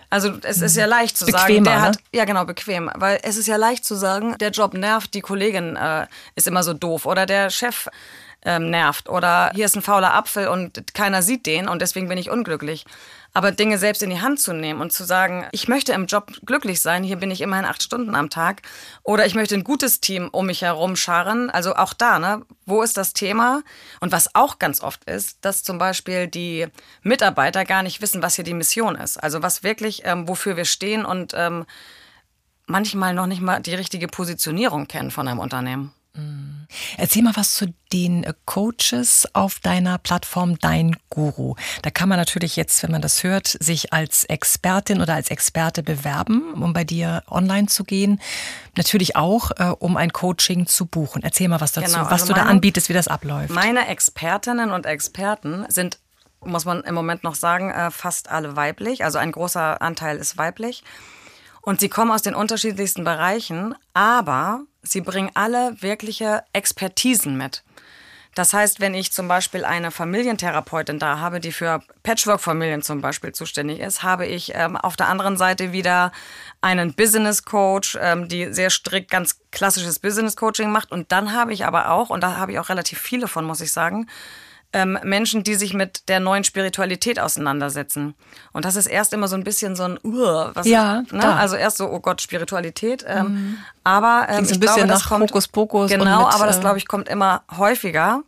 Also 0.10 0.34
es 0.44 0.62
ist 0.62 0.76
ja 0.76 0.88
leicht 0.88 1.18
zu 1.18 1.26
Bequemer, 1.26 1.48
sagen, 1.48 1.64
der 1.64 1.76
ne? 1.76 1.82
hat 1.82 1.98
ja 2.12 2.26
genau 2.26 2.44
bequem, 2.44 2.92
weil 2.96 3.20
es 3.24 3.38
ist 3.38 3.48
ja 3.48 3.56
leicht 3.56 3.86
zu 3.86 3.96
sagen, 3.96 4.38
der 4.40 4.52
Job 4.52 4.74
nervt, 4.74 5.14
die 5.14 5.22
Kollegin 5.22 5.78
äh, 5.78 6.06
ist 6.36 6.48
immer 6.48 6.64
so 6.64 6.74
doof 6.74 7.06
oder 7.06 7.26
der 7.26 7.50
Chef 7.50 7.88
ähm, 8.44 8.70
nervt 8.70 9.08
oder 9.08 9.52
hier 9.56 9.66
ist 9.66 9.78
ein 9.78 9.82
fauler 9.82 10.14
Apfel 10.14 10.50
und 10.50 10.94
keiner 10.94 11.22
sieht 11.22 11.46
den 11.46 11.70
und 11.70 11.82
deswegen 11.82 12.10
bin 12.10 12.18
ich 12.18 12.30
unglücklich. 12.30 12.86
Aber 13.34 13.52
Dinge 13.52 13.78
selbst 13.78 14.04
in 14.04 14.10
die 14.10 14.22
Hand 14.22 14.40
zu 14.40 14.54
nehmen 14.54 14.82
und 14.82 14.92
zu 14.92 15.06
sagen, 15.06 15.46
ich 15.52 15.68
möchte 15.68 15.94
im 15.94 16.06
Job 16.06 16.32
glücklich 16.46 16.82
sein, 16.82 17.04
hier 17.04 17.16
bin 17.16 17.32
ich 17.32 17.42
immerhin 17.42 17.66
acht 17.66 17.82
Stunden 17.82 18.14
am 18.16 18.30
Tag, 18.30 18.62
oder 19.04 19.26
ich 19.26 19.36
möchte 19.36 19.56
ein 19.56 19.64
gutes 19.64 20.02
Team 20.02 20.28
um 20.32 20.48
mich 20.48 20.62
herum 20.62 20.96
scharren. 20.96 21.50
Also 21.50 21.76
auch 21.76 21.94
da, 21.94 22.20
ne? 22.20 22.46
Wo 22.66 22.82
ist 22.82 22.98
das 22.98 23.14
Thema? 23.14 23.64
Und 24.00 24.12
was 24.12 24.36
auch 24.36 24.60
ganz 24.60 24.82
oft 24.82 25.06
ist, 25.06 25.46
dass 25.46 25.64
zum 25.64 25.78
Beispiel 25.78 26.28
die 26.28 26.68
Mitarbeiter 27.04 27.64
gar 27.66 27.84
nicht 27.84 28.02
wissen, 28.02 28.22
was 28.22 28.36
hier 28.36 28.44
die 28.44 28.54
Mission 28.54 28.96
ist. 28.96 29.18
Also 29.18 29.42
was 29.42 29.64
wirklich, 29.64 30.02
ähm, 30.06 30.28
wofür 30.28 30.58
wir 30.58 30.66
stehen 30.66 31.06
und 31.06 31.34
ähm, 31.36 31.66
manchmal 32.68 33.14
noch 33.14 33.28
nicht 33.28 33.42
mal 33.42 33.62
die 33.62 33.76
richtige 33.76 34.08
Positionierung 34.08 34.88
kennen 34.88 35.12
von 35.12 35.28
einem 35.28 35.40
Unternehmen. 35.40 35.94
Erzähl 36.98 37.22
mal 37.24 37.36
was 37.36 37.54
zu 37.56 37.74
den 37.94 38.24
äh, 38.24 38.34
Coaches 38.46 39.28
auf 39.34 39.60
deiner 39.60 39.98
Plattform 39.98 40.60
Dein 40.60 40.96
Guru. 41.10 41.56
Da 41.84 41.90
kann 41.90 42.10
man 42.10 42.18
natürlich 42.18 42.56
jetzt, 42.56 42.84
wenn 42.84 42.92
man 42.92 43.02
das 43.02 43.24
hört, 43.24 43.48
sich 43.48 43.94
als 43.94 44.26
Expertin 44.26 45.02
oder 45.02 45.14
als 45.16 45.30
Experte 45.30 45.84
bewerben, 45.84 46.54
um 46.54 46.74
bei 46.74 46.84
dir 46.84 47.24
online 47.30 47.68
zu 47.68 47.84
gehen. 47.84 48.20
Natürlich 48.76 49.16
auch, 49.16 49.52
äh, 49.58 49.74
um 49.80 49.96
ein 49.98 50.12
Coaching 50.12 50.68
zu 50.68 50.86
buchen. 50.86 51.24
Erzähl 51.24 51.48
mal 51.48 51.62
was 51.62 51.72
dazu, 51.72 51.92
Genau, 51.92 52.06
was 52.06 52.24
also 52.24 52.28
du 52.28 52.34
da 52.34 52.40
meine- 52.42 52.52
anbietest, 52.52 52.90
wie 52.90 52.94
das 52.94 53.08
abläuft. 53.08 53.50
Meine 53.54 53.88
Expertinnen 53.88 54.72
und 54.72 54.86
Experten 54.86 55.66
sind, 55.70 56.00
muss 56.44 56.66
man 56.66 56.82
im 56.82 56.94
Moment 56.96 57.24
noch 57.24 57.36
sagen, 57.36 57.72
äh, 57.72 57.90
fast 57.92 58.30
alle 58.30 58.56
weiblich. 58.56 59.04
Also 59.06 59.18
ein 59.18 59.32
großer 59.32 59.82
Anteil 59.82 60.18
ist 60.18 60.38
weiblich. 60.38 60.84
Und 61.62 61.80
sie 61.80 61.90
kommen 61.90 62.12
aus 62.12 62.22
den 62.24 62.34
unterschiedlichsten 62.36 63.04
Bereichen, 63.04 63.76
aber 63.94 64.62
sie 64.84 65.02
bringen 65.02 65.32
alle 65.34 65.82
wirkliche 65.82 66.44
Expertisen 66.54 67.38
mit. 67.38 67.64
Das 68.34 68.54
heißt, 68.54 68.80
wenn 68.80 68.94
ich 68.94 69.12
zum 69.12 69.28
Beispiel 69.28 69.66
eine 69.66 69.92
Familientherapeutin 69.92 71.00
da 71.00 71.20
habe, 71.20 71.42
die 71.42 71.52
für 71.52 71.82
Patchwork-Familien 72.04 72.82
zum 72.82 73.02
Beispiel 73.02 73.34
zuständig 73.34 73.80
ist, 73.82 74.04
habe 74.04 74.26
ich 74.26 74.54
ähm, 74.56 74.78
auf 74.78 74.96
der 74.96 75.10
anderen 75.10 75.36
Seite 75.36 75.74
wieder 75.74 76.14
einen 76.62 76.94
Business 76.94 77.44
Coach, 77.44 77.98
ähm, 78.00 78.30
die 78.30 78.54
sehr 78.54 78.70
strikt 78.70 79.12
ganz 79.12 79.42
klassisches 79.52 80.00
Business 80.00 80.38
Coaching 80.38 80.72
macht. 80.72 80.94
Und 80.94 81.12
dann 81.12 81.34
habe 81.34 81.52
ich 81.52 81.66
aber 81.66 81.92
auch, 81.92 82.10
und 82.10 82.22
da 82.22 82.38
habe 82.38 82.54
ich 82.54 82.60
auch 82.60 82.70
relativ 82.70 83.00
viele 83.00 83.28
von, 83.28 83.44
muss 83.44 83.60
ich 83.60 83.74
sagen, 83.74 84.08
ähm, 84.74 84.98
Menschen, 85.04 85.44
die 85.44 85.56
sich 85.56 85.74
mit 85.74 86.08
der 86.08 86.20
neuen 86.20 86.44
Spiritualität 86.44 87.20
auseinandersetzen. 87.20 88.16
Und 88.54 88.66
das 88.66 88.76
ist 88.76 88.88
erst 88.88 89.14
immer 89.14 89.28
so 89.28 89.36
ein 89.36 89.44
bisschen 89.44 89.76
so 89.76 89.84
ein, 89.84 90.00
uh, 90.04 90.50
was, 90.54 90.66
Ja, 90.66 91.02
ne? 91.12 91.20
da. 91.20 91.36
also 91.36 91.56
erst 91.56 91.78
so, 91.78 91.90
oh 91.90 92.00
Gott, 92.00 92.22
Spiritualität. 92.22 93.04
Ähm, 93.08 93.58
Aber 93.84 94.28
ähm, 94.30 94.46
so 94.46 94.52
ein 94.52 94.56
ich 94.56 94.60
bisschen 94.60 94.76
glaube, 94.76 94.88
das 94.88 95.02
nach 95.02 95.10
kommt, 95.10 95.30
Hokuspokus 95.30 95.92
und 95.92 96.00
Genau, 96.00 96.26
mit, 96.26 96.36
aber 96.36 96.46
das 96.46 96.58
äh, 96.58 96.62
glaube 96.62 96.78
ich 96.78 96.88
kommt 96.88 97.10
immer 97.10 97.44
häufiger, 97.58 98.24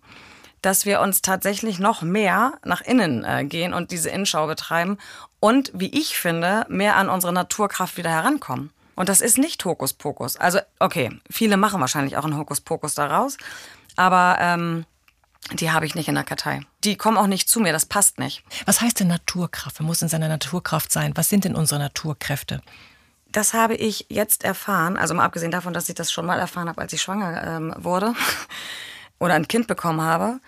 dass 0.61 0.85
wir 0.85 1.01
uns 1.01 1.21
tatsächlich 1.21 1.79
noch 1.79 2.01
mehr 2.01 2.53
nach 2.63 2.81
innen 2.81 3.23
äh, 3.23 3.45
gehen 3.45 3.73
und 3.73 3.91
diese 3.91 4.09
Innenschau 4.09 4.47
betreiben 4.47 4.97
und, 5.39 5.71
wie 5.73 5.89
ich 5.89 6.17
finde, 6.17 6.65
mehr 6.69 6.95
an 6.95 7.09
unsere 7.09 7.33
Naturkraft 7.33 7.97
wieder 7.97 8.09
herankommen. 8.09 8.71
Und 8.95 9.09
das 9.09 9.21
ist 9.21 9.37
nicht 9.37 9.63
Hokuspokus. 9.65 10.37
Also, 10.37 10.59
okay, 10.79 11.19
viele 11.29 11.57
machen 11.57 11.81
wahrscheinlich 11.81 12.15
auch 12.17 12.25
einen 12.25 12.37
Hokuspokus 12.37 12.95
daraus, 12.95 13.37
aber 13.95 14.37
ähm, 14.39 14.85
die 15.51 15.71
habe 15.71 15.85
ich 15.85 15.95
nicht 15.95 16.07
in 16.07 16.15
der 16.15 16.23
Kartei. 16.23 16.61
Die 16.83 16.95
kommen 16.95 17.17
auch 17.17 17.27
nicht 17.27 17.49
zu 17.49 17.59
mir, 17.59 17.73
das 17.73 17.85
passt 17.85 18.19
nicht. 18.19 18.43
Was 18.65 18.81
heißt 18.81 18.99
denn 18.99 19.07
Naturkraft? 19.07 19.79
Man 19.79 19.87
muss 19.87 20.01
in 20.01 20.07
seiner 20.07 20.29
Naturkraft 20.29 20.91
sein. 20.91 21.11
Was 21.15 21.29
sind 21.29 21.43
denn 21.43 21.55
unsere 21.55 21.79
Naturkräfte? 21.79 22.61
Das 23.31 23.53
habe 23.53 23.75
ich 23.75 24.05
jetzt 24.09 24.43
erfahren, 24.43 24.95
also 24.95 25.15
mal 25.15 25.25
abgesehen 25.25 25.51
davon, 25.51 25.73
dass 25.73 25.89
ich 25.89 25.95
das 25.95 26.11
schon 26.11 26.25
mal 26.25 26.39
erfahren 26.39 26.69
habe, 26.69 26.79
als 26.79 26.93
ich 26.93 27.01
schwanger 27.01 27.43
ähm, 27.43 27.73
wurde 27.77 28.13
oder 29.19 29.33
ein 29.33 29.47
Kind 29.47 29.67
bekommen 29.67 30.01
habe. 30.01 30.39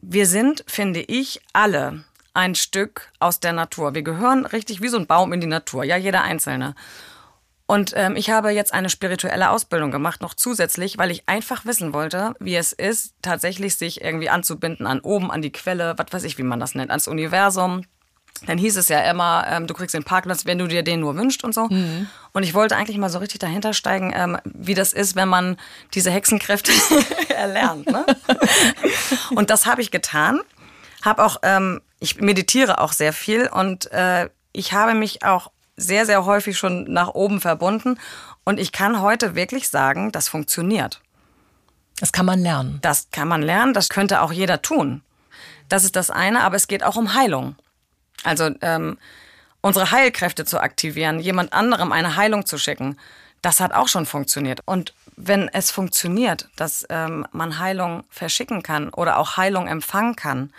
Wir 0.00 0.26
sind, 0.26 0.62
finde 0.66 1.00
ich, 1.00 1.40
alle 1.52 2.04
ein 2.34 2.54
Stück 2.54 3.10
aus 3.18 3.40
der 3.40 3.52
Natur. 3.52 3.94
Wir 3.94 4.02
gehören 4.02 4.46
richtig 4.46 4.80
wie 4.80 4.88
so 4.88 4.98
ein 4.98 5.06
Baum 5.06 5.32
in 5.32 5.40
die 5.40 5.46
Natur, 5.46 5.84
ja, 5.84 5.96
jeder 5.96 6.22
Einzelne. 6.22 6.74
Und 7.70 7.92
ähm, 7.96 8.16
ich 8.16 8.30
habe 8.30 8.50
jetzt 8.50 8.72
eine 8.72 8.88
spirituelle 8.88 9.50
Ausbildung 9.50 9.90
gemacht, 9.90 10.22
noch 10.22 10.32
zusätzlich, 10.32 10.96
weil 10.96 11.10
ich 11.10 11.28
einfach 11.28 11.66
wissen 11.66 11.92
wollte, 11.92 12.32
wie 12.40 12.56
es 12.56 12.72
ist, 12.72 13.12
tatsächlich 13.20 13.76
sich 13.76 14.00
irgendwie 14.00 14.30
anzubinden 14.30 14.86
an 14.86 15.00
oben, 15.00 15.30
an 15.30 15.42
die 15.42 15.52
Quelle, 15.52 15.94
was 15.98 16.06
weiß 16.10 16.24
ich, 16.24 16.38
wie 16.38 16.44
man 16.44 16.60
das 16.60 16.74
nennt, 16.74 16.88
ans 16.90 17.08
Universum. 17.08 17.82
Dann 18.46 18.56
hieß 18.56 18.78
es 18.78 18.88
ja 18.88 19.00
immer, 19.10 19.44
ähm, 19.50 19.66
du 19.66 19.74
kriegst 19.74 19.94
den 19.94 20.02
Parkplatz, 20.02 20.46
wenn 20.46 20.58
du 20.58 20.66
dir 20.66 20.82
den 20.82 21.00
nur 21.00 21.14
wünschst 21.14 21.44
und 21.44 21.52
so. 21.52 21.68
Und 22.32 22.42
ich 22.42 22.54
wollte 22.54 22.74
eigentlich 22.74 22.96
mal 22.96 23.10
so 23.10 23.18
richtig 23.18 23.40
dahinter 23.40 23.74
steigen, 23.74 24.14
ähm, 24.16 24.38
wie 24.44 24.74
das 24.74 24.94
ist, 24.94 25.14
wenn 25.14 25.28
man 25.28 25.58
diese 25.92 26.10
Hexenkräfte 26.10 26.72
erlernt. 27.28 27.86
Ne? 27.90 28.06
und 29.34 29.50
das 29.50 29.66
habe 29.66 29.82
ich 29.82 29.90
getan. 29.90 30.40
Habe 31.02 31.22
auch, 31.22 31.36
ähm, 31.42 31.82
ich 32.00 32.18
meditiere 32.18 32.80
auch 32.80 32.94
sehr 32.94 33.12
viel 33.12 33.46
und 33.46 33.92
äh, 33.92 34.30
ich 34.52 34.72
habe 34.72 34.94
mich 34.94 35.22
auch 35.22 35.50
sehr, 35.78 36.04
sehr 36.04 36.26
häufig 36.26 36.58
schon 36.58 36.84
nach 36.92 37.08
oben 37.08 37.40
verbunden. 37.40 37.98
Und 38.44 38.58
ich 38.58 38.72
kann 38.72 39.00
heute 39.00 39.34
wirklich 39.34 39.68
sagen, 39.68 40.12
das 40.12 40.28
funktioniert. 40.28 41.00
Das 42.00 42.12
kann 42.12 42.26
man 42.26 42.40
lernen. 42.40 42.78
Das 42.82 43.08
kann 43.10 43.28
man 43.28 43.42
lernen, 43.42 43.74
das 43.74 43.88
könnte 43.88 44.20
auch 44.20 44.32
jeder 44.32 44.60
tun. 44.62 45.02
Das 45.68 45.84
ist 45.84 45.96
das 45.96 46.10
eine, 46.10 46.42
aber 46.42 46.56
es 46.56 46.68
geht 46.68 46.84
auch 46.84 46.96
um 46.96 47.14
Heilung. 47.14 47.56
Also 48.24 48.50
ähm, 48.60 48.98
unsere 49.60 49.90
Heilkräfte 49.90 50.44
zu 50.44 50.60
aktivieren, 50.60 51.20
jemand 51.20 51.52
anderem 51.52 51.92
eine 51.92 52.16
Heilung 52.16 52.46
zu 52.46 52.58
schicken, 52.58 52.96
das 53.42 53.60
hat 53.60 53.72
auch 53.72 53.88
schon 53.88 54.06
funktioniert. 54.06 54.60
Und 54.64 54.94
wenn 55.16 55.48
es 55.48 55.70
funktioniert, 55.70 56.48
dass 56.56 56.86
ähm, 56.90 57.26
man 57.32 57.58
Heilung 57.58 58.04
verschicken 58.08 58.62
kann 58.62 58.90
oder 58.90 59.18
auch 59.18 59.36
Heilung 59.36 59.66
empfangen 59.66 60.16
kann, 60.16 60.52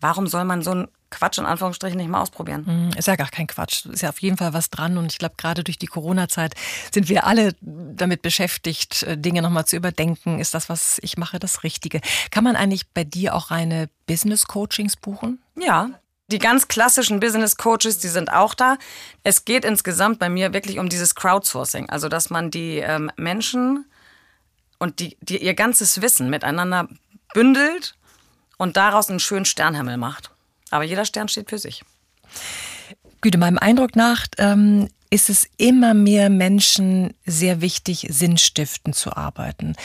warum 0.00 0.26
soll 0.26 0.44
man 0.44 0.62
so 0.62 0.72
einen 0.72 0.88
Quatsch 1.12 1.38
in 1.38 1.46
Anführungsstrichen 1.46 1.96
nicht 1.96 2.08
mal 2.08 2.20
ausprobieren? 2.20 2.66
Hm, 2.66 2.90
Ist 2.98 3.06
ja 3.06 3.14
gar 3.14 3.28
kein 3.28 3.46
Quatsch. 3.46 3.86
Ist 3.86 4.02
ja 4.02 4.08
auf 4.08 4.20
jeden 4.20 4.36
Fall 4.36 4.52
was 4.52 4.70
dran. 4.70 4.98
Und 4.98 5.12
ich 5.12 5.18
glaube, 5.18 5.36
gerade 5.38 5.62
durch 5.62 5.78
die 5.78 5.86
Corona-Zeit 5.86 6.54
sind 6.92 7.08
wir 7.08 7.24
alle 7.26 7.54
damit 7.60 8.22
beschäftigt, 8.22 9.04
äh, 9.04 9.16
Dinge 9.16 9.42
nochmal 9.42 9.66
zu 9.66 9.76
überdenken. 9.76 10.40
Ist 10.40 10.54
das, 10.54 10.68
was 10.68 10.98
ich 11.02 11.16
mache, 11.16 11.38
das 11.38 11.62
Richtige? 11.62 12.00
Kann 12.30 12.42
man 12.42 12.56
eigentlich 12.56 12.88
bei 12.88 13.04
dir 13.04 13.34
auch 13.34 13.50
reine 13.52 13.88
Business-Coachings 14.06 14.96
buchen? 14.96 15.40
Ja. 15.56 15.90
Die 16.28 16.38
ganz 16.38 16.66
klassischen 16.66 17.20
Business 17.20 17.56
Coaches, 17.56 17.98
die 17.98 18.08
sind 18.08 18.32
auch 18.32 18.54
da. 18.54 18.78
Es 19.22 19.44
geht 19.44 19.64
insgesamt 19.64 20.18
bei 20.18 20.28
mir 20.28 20.54
wirklich 20.54 20.78
um 20.78 20.88
dieses 20.88 21.14
Crowdsourcing, 21.14 21.90
also 21.90 22.08
dass 22.08 22.30
man 22.30 22.50
die 22.50 22.78
ähm, 22.78 23.10
Menschen 23.16 23.84
und 24.78 24.98
die, 24.98 25.16
die 25.20 25.42
ihr 25.42 25.54
ganzes 25.54 26.00
Wissen 26.00 26.30
miteinander 26.30 26.88
bündelt 27.34 27.94
und 28.56 28.76
daraus 28.76 29.10
einen 29.10 29.20
schönen 29.20 29.44
Sternhimmel 29.44 29.96
macht. 29.96 30.30
Aber 30.72 30.84
jeder 30.84 31.04
Stern 31.04 31.28
steht 31.28 31.50
für 31.50 31.58
sich. 31.58 31.84
Güte, 33.20 33.38
meinem 33.38 33.58
Eindruck 33.58 33.94
nach 33.94 34.26
ähm, 34.38 34.88
ist 35.10 35.28
es 35.28 35.48
immer 35.58 35.92
mehr 35.92 36.30
Menschen 36.30 37.14
sehr 37.26 37.60
wichtig, 37.60 38.06
sinnstiftend 38.10 38.96
zu 38.96 39.14
arbeiten. 39.14 39.76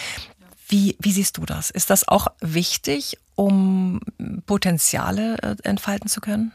Wie, 0.69 0.97
wie 1.00 1.12
siehst 1.12 1.38
du 1.38 1.45
das? 1.45 1.69
Ist 1.69 1.89
das 1.89 2.08
auch 2.08 2.28
wichtig, 2.39 3.17
um 3.36 4.00
Potenziale 4.45 5.38
äh, 5.41 5.56
entfalten 5.63 6.10
zu 6.10 6.21
können? 6.21 6.54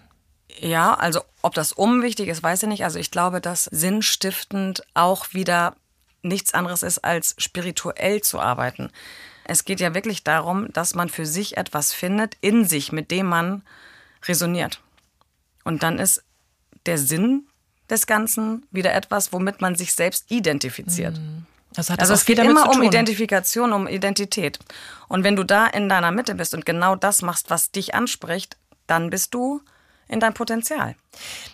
Ja, 0.59 0.95
also 0.95 1.21
ob 1.43 1.55
das 1.55 1.73
unwichtig 1.73 2.29
ist, 2.29 2.43
weiß 2.43 2.63
ich 2.63 2.69
nicht. 2.69 2.85
Also 2.85 2.99
ich 2.99 3.11
glaube, 3.11 3.41
dass 3.41 3.65
sinnstiftend 3.65 4.83
auch 4.95 5.33
wieder 5.33 5.77
nichts 6.23 6.55
anderes 6.55 6.83
ist, 6.83 7.05
als 7.05 7.35
spirituell 7.39 8.23
zu 8.23 8.41
arbeiten. 8.41 8.91
Es 9.45 9.65
geht 9.65 9.81
ja 9.81 9.95
wirklich 9.95 10.25
darum, 10.25 10.73
dass 10.73 10.95
man 10.95 11.09
für 11.09 11.27
sich 11.27 11.57
etwas 11.59 11.93
findet 11.93 12.37
in 12.41 12.65
sich, 12.65 12.93
mit 12.93 13.11
dem 13.11 13.27
man 13.27 13.63
resoniert. 14.25 14.81
Und 15.65 15.83
dann 15.83 15.99
ist 15.99 16.23
der 16.87 16.99
Sinn 16.99 17.47
des 17.89 18.07
Ganzen 18.07 18.67
wieder 18.71 18.95
etwas, 18.95 19.33
womit 19.33 19.61
man 19.61 19.75
sich 19.77 19.93
selbst 19.93 20.31
identifiziert. 20.31 21.21
Das 21.75 21.91
hat 21.91 22.01
Also 22.01 22.15
es 22.15 22.25
geht 22.25 22.39
immer 22.39 22.71
um. 22.71 22.83
Identifikation, 22.83 23.73
um 23.73 23.89
Identität. 23.89 24.59
Und 25.09 25.25
wenn 25.25 25.37
du 25.37 25.45
da 25.45 25.67
in 25.67 25.89
deiner 25.89 26.11
Mitte 26.11 26.35
bist 26.35 26.55
und 26.55 26.67
genau 26.67 26.97
das 26.97 27.23
machst, 27.23 27.51
was 27.51 27.71
dich 27.71 27.95
anspricht, 27.95 28.57
dann 28.87 29.11
bist 29.11 29.35
du 29.35 29.63
in 30.09 30.21
deinem 30.21 30.35
Potenzial. 30.35 30.95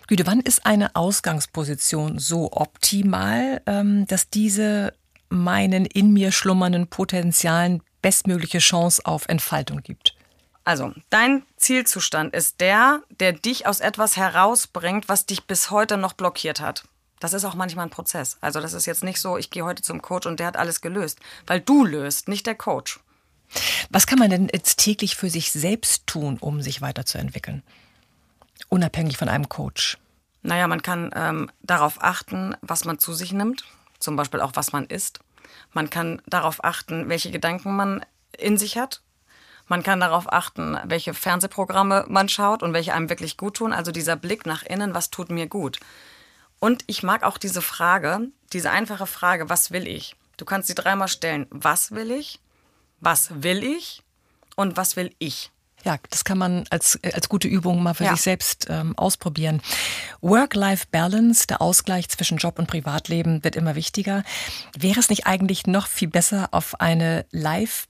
Güte, 0.07 0.27
wann 0.27 0.41
ist 0.41 0.65
eine 0.65 0.95
Ausgangsposition 0.95 2.19
so 2.19 2.51
optimal, 2.51 3.61
ähm, 3.65 4.05
dass 4.07 4.29
diese 4.29 4.93
meinen 5.29 5.85
in 5.85 6.11
mir 6.11 6.31
schlummernden 6.31 6.87
Potenzialen 6.87 7.81
bestmögliche 8.01 8.59
Chance 8.59 9.01
auf 9.05 9.27
Entfaltung 9.27 9.81
gibt? 9.81 10.15
Also, 10.69 10.93
dein 11.09 11.41
Zielzustand 11.57 12.35
ist 12.35 12.61
der, 12.61 13.01
der 13.19 13.33
dich 13.33 13.65
aus 13.65 13.79
etwas 13.79 14.17
herausbringt, 14.17 15.09
was 15.09 15.25
dich 15.25 15.45
bis 15.45 15.71
heute 15.71 15.97
noch 15.97 16.13
blockiert 16.13 16.59
hat. 16.59 16.83
Das 17.19 17.33
ist 17.33 17.43
auch 17.43 17.55
manchmal 17.55 17.87
ein 17.87 17.89
Prozess. 17.89 18.37
Also, 18.39 18.61
das 18.61 18.73
ist 18.73 18.85
jetzt 18.85 19.03
nicht 19.03 19.19
so, 19.19 19.35
ich 19.39 19.49
gehe 19.49 19.65
heute 19.65 19.81
zum 19.81 19.99
Coach 20.03 20.27
und 20.27 20.39
der 20.39 20.45
hat 20.45 20.57
alles 20.57 20.81
gelöst, 20.81 21.17
weil 21.47 21.59
du 21.59 21.85
löst, 21.85 22.27
nicht 22.27 22.45
der 22.45 22.53
Coach. 22.53 22.99
Was 23.89 24.05
kann 24.05 24.19
man 24.19 24.29
denn 24.29 24.47
jetzt 24.53 24.77
täglich 24.77 25.15
für 25.15 25.31
sich 25.31 25.51
selbst 25.51 26.05
tun, 26.05 26.37
um 26.39 26.61
sich 26.61 26.83
weiterzuentwickeln? 26.83 27.63
Unabhängig 28.67 29.17
von 29.17 29.27
einem 29.27 29.49
Coach. 29.49 29.97
Naja, 30.43 30.67
man 30.67 30.83
kann 30.83 31.09
ähm, 31.15 31.49
darauf 31.63 32.03
achten, 32.03 32.55
was 32.61 32.85
man 32.85 32.99
zu 32.99 33.15
sich 33.15 33.33
nimmt, 33.33 33.63
zum 33.97 34.15
Beispiel 34.15 34.39
auch, 34.39 34.51
was 34.53 34.71
man 34.71 34.85
isst. 34.85 35.19
Man 35.73 35.89
kann 35.89 36.21
darauf 36.27 36.63
achten, 36.63 37.09
welche 37.09 37.31
Gedanken 37.31 37.75
man 37.75 38.05
in 38.37 38.59
sich 38.59 38.77
hat. 38.77 39.01
Man 39.69 39.83
kann 39.83 39.99
darauf 39.99 40.33
achten, 40.33 40.77
welche 40.83 41.13
Fernsehprogramme 41.13 42.05
man 42.09 42.27
schaut 42.27 42.63
und 42.63 42.73
welche 42.73 42.93
einem 42.93 43.09
wirklich 43.09 43.37
gut 43.37 43.57
tun. 43.57 43.71
Also 43.71 43.91
dieser 43.91 44.15
Blick 44.15 44.45
nach 44.45 44.63
innen, 44.63 44.95
was 44.95 45.11
tut 45.11 45.29
mir 45.29 45.47
gut. 45.47 45.79
Und 46.59 46.83
ich 46.87 47.03
mag 47.03 47.23
auch 47.23 47.37
diese 47.37 47.61
Frage, 47.61 48.19
diese 48.51 48.71
einfache 48.71 49.05
Frage, 49.05 49.47
was 49.47 49.71
will 49.71 49.87
ich? 49.87 50.15
Du 50.37 50.45
kannst 50.45 50.67
sie 50.67 50.75
dreimal 50.75 51.07
stellen. 51.07 51.45
Was 51.51 51.91
will 51.91 52.11
ich? 52.11 52.39
Was 52.99 53.29
will 53.43 53.63
ich? 53.63 54.01
Und 54.55 54.75
was 54.75 54.95
will 54.95 55.13
ich? 55.19 55.51
Ja, 55.85 55.97
das 56.09 56.25
kann 56.25 56.37
man 56.37 56.65
als, 56.69 56.99
als 57.13 57.29
gute 57.29 57.47
Übung 57.47 57.81
mal 57.81 57.93
für 57.93 58.03
ja. 58.03 58.11
sich 58.11 58.21
selbst 58.21 58.67
ähm, 58.69 58.97
ausprobieren. 58.97 59.61
Work-Life-Balance, 60.21 61.47
der 61.47 61.61
Ausgleich 61.61 62.09
zwischen 62.09 62.37
Job 62.37 62.59
und 62.59 62.67
Privatleben 62.67 63.43
wird 63.43 63.55
immer 63.55 63.75
wichtiger. 63.75 64.23
Wäre 64.77 64.99
es 64.99 65.09
nicht 65.09 65.27
eigentlich 65.27 65.67
noch 65.67 65.87
viel 65.87 66.09
besser, 66.09 66.49
auf 66.51 66.81
eine 66.81 67.25
Life 67.31 67.85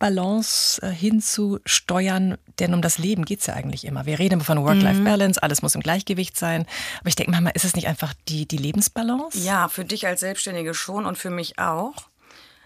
Balance 0.00 0.82
äh, 0.82 0.90
hinzusteuern, 0.90 2.36
denn 2.58 2.74
um 2.74 2.82
das 2.82 2.98
Leben 2.98 3.24
geht's 3.24 3.46
ja 3.46 3.54
eigentlich 3.54 3.84
immer. 3.84 4.06
Wir 4.06 4.18
reden 4.18 4.34
immer 4.34 4.44
von 4.44 4.64
Work-Life-Balance, 4.64 5.38
mhm. 5.38 5.44
alles 5.44 5.62
muss 5.62 5.76
im 5.76 5.82
Gleichgewicht 5.82 6.36
sein. 6.36 6.66
Aber 6.98 7.08
ich 7.08 7.14
denke 7.14 7.30
manchmal, 7.30 7.52
ist 7.54 7.64
es 7.64 7.76
nicht 7.76 7.86
einfach 7.86 8.12
die, 8.26 8.46
die 8.46 8.56
Lebensbalance? 8.56 9.38
Ja, 9.38 9.68
für 9.68 9.84
dich 9.84 10.08
als 10.08 10.18
Selbstständige 10.18 10.74
schon 10.74 11.06
und 11.06 11.16
für 11.16 11.30
mich 11.30 11.60
auch 11.60 12.10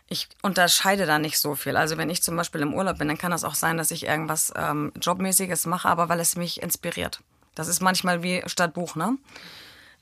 ich 0.09 0.29
unterscheide 0.43 1.07
da 1.07 1.19
nicht 1.19 1.39
so 1.39 1.55
viel. 1.55 1.77
Also 1.77 1.97
wenn 1.97 2.11
ich 2.11 2.23
zum 2.23 2.37
Beispiel 2.37 2.61
im 2.61 2.75
Urlaub 2.75 2.99
bin, 2.99 3.09
dann 3.09 3.19
kann 3.19 3.31
das 3.31 3.45
auch 3.45 3.55
sein, 3.55 3.77
dass 3.77 3.91
ich 3.91 4.07
irgendwas 4.07 4.53
ähm, 4.57 4.93
Jobmäßiges 5.01 5.67
mache, 5.67 5.89
aber 5.89 6.09
weil 6.09 6.21
es 6.21 6.37
mich 6.37 6.63
inspiriert. 6.63 7.21
Das 7.55 7.69
ist 7.69 7.81
manchmal 7.81 8.23
wie 8.23 8.43
statt 8.47 8.75
Buch, 8.75 8.97
ne? 8.97 9.17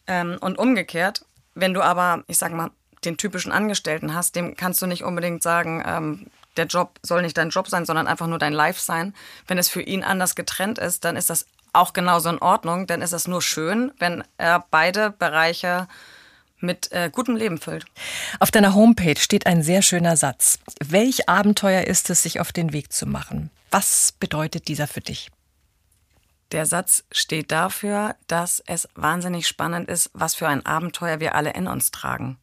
Ähm, 0.07 0.39
und 0.41 0.59
umgekehrt, 0.59 1.25
wenn 1.55 1.75
du 1.75 1.83
aber, 1.83 2.25
ich 2.27 2.39
sag 2.39 2.53
mal, 2.53 2.71
den 3.05 3.17
typischen 3.17 3.53
Angestellten 3.53 4.15
hast, 4.15 4.37
dem 4.37 4.57
kannst 4.57 4.83
du 4.83 4.87
nicht 4.87 5.05
unbedingt 5.05 5.43
sagen, 5.43 5.83
ähm, 5.87 6.27
der 6.57 6.67
Job 6.67 6.99
soll 7.03 7.23
nicht 7.23 7.37
dein 7.37 7.51
Job 7.51 7.69
sein, 7.69 7.85
sondern 7.85 8.07
einfach 8.07 8.27
nur 8.27 8.39
dein 8.39 8.53
Life 8.53 8.81
sein. 8.81 9.15
Wenn 9.47 9.59
es 9.59 9.69
für 9.69 9.83
ihn 9.83 10.03
anders 10.03 10.35
getrennt 10.35 10.79
ist, 10.79 11.05
dann 11.05 11.17
ist 11.17 11.31
das 11.31 11.47
auch 11.73 11.93
genauso 11.93 12.29
in 12.29 12.39
Ordnung. 12.39 12.87
Dann 12.87 13.03
ist 13.03 13.13
das 13.13 13.27
nur 13.29 13.43
schön, 13.43 13.93
wenn 13.99 14.25
er 14.37 14.65
beide 14.71 15.11
Bereiche 15.11 15.89
mit 16.61 16.93
äh, 16.93 17.11
gutem 17.13 17.37
Leben 17.37 17.59
füllt. 17.59 17.85
Auf 18.39 18.51
deiner 18.51 18.75
Homepage 18.75 19.19
steht 19.19 19.47
ein 19.47 19.63
sehr 19.63 19.83
schöner 19.83 20.17
Satz. 20.17 20.59
Welch 20.85 21.29
Abenteuer 21.29 21.83
ist 21.83 22.09
es, 22.11 22.23
sich 22.23 22.41
auf 22.41 22.53
den 22.53 22.73
Weg 22.73 22.93
zu 22.93 23.07
machen? 23.07 23.51
Was 23.71 24.13
bedeutet 24.13 24.69
dieser 24.69 24.87
für 24.87 25.01
dich? 25.01 25.31
Der 26.53 26.67
Satz 26.67 27.05
steht 27.11 27.51
dafür, 27.51 28.15
dass 28.27 28.63
es 28.67 28.87
wahnsinnig 28.95 29.49
spannend 29.49 29.89
ist, 29.89 30.11
was 30.13 30.35
für 30.35 30.47
ein 30.47 30.65
Abenteuer 30.67 31.19
wir 31.19 31.35
alle 31.35 31.55
in 31.55 31.67
uns 31.67 31.91
tragen. 31.91 32.39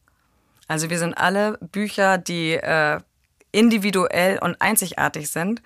Also 0.66 0.90
wir 0.90 0.98
sind 0.98 1.14
alle 1.14 1.58
Bücher, 1.58 2.18
die 2.18 2.54
äh, 2.54 3.00
individuell 3.52 4.38
und 4.38 4.60
einzigartig 4.60 5.30
sind. 5.30 5.62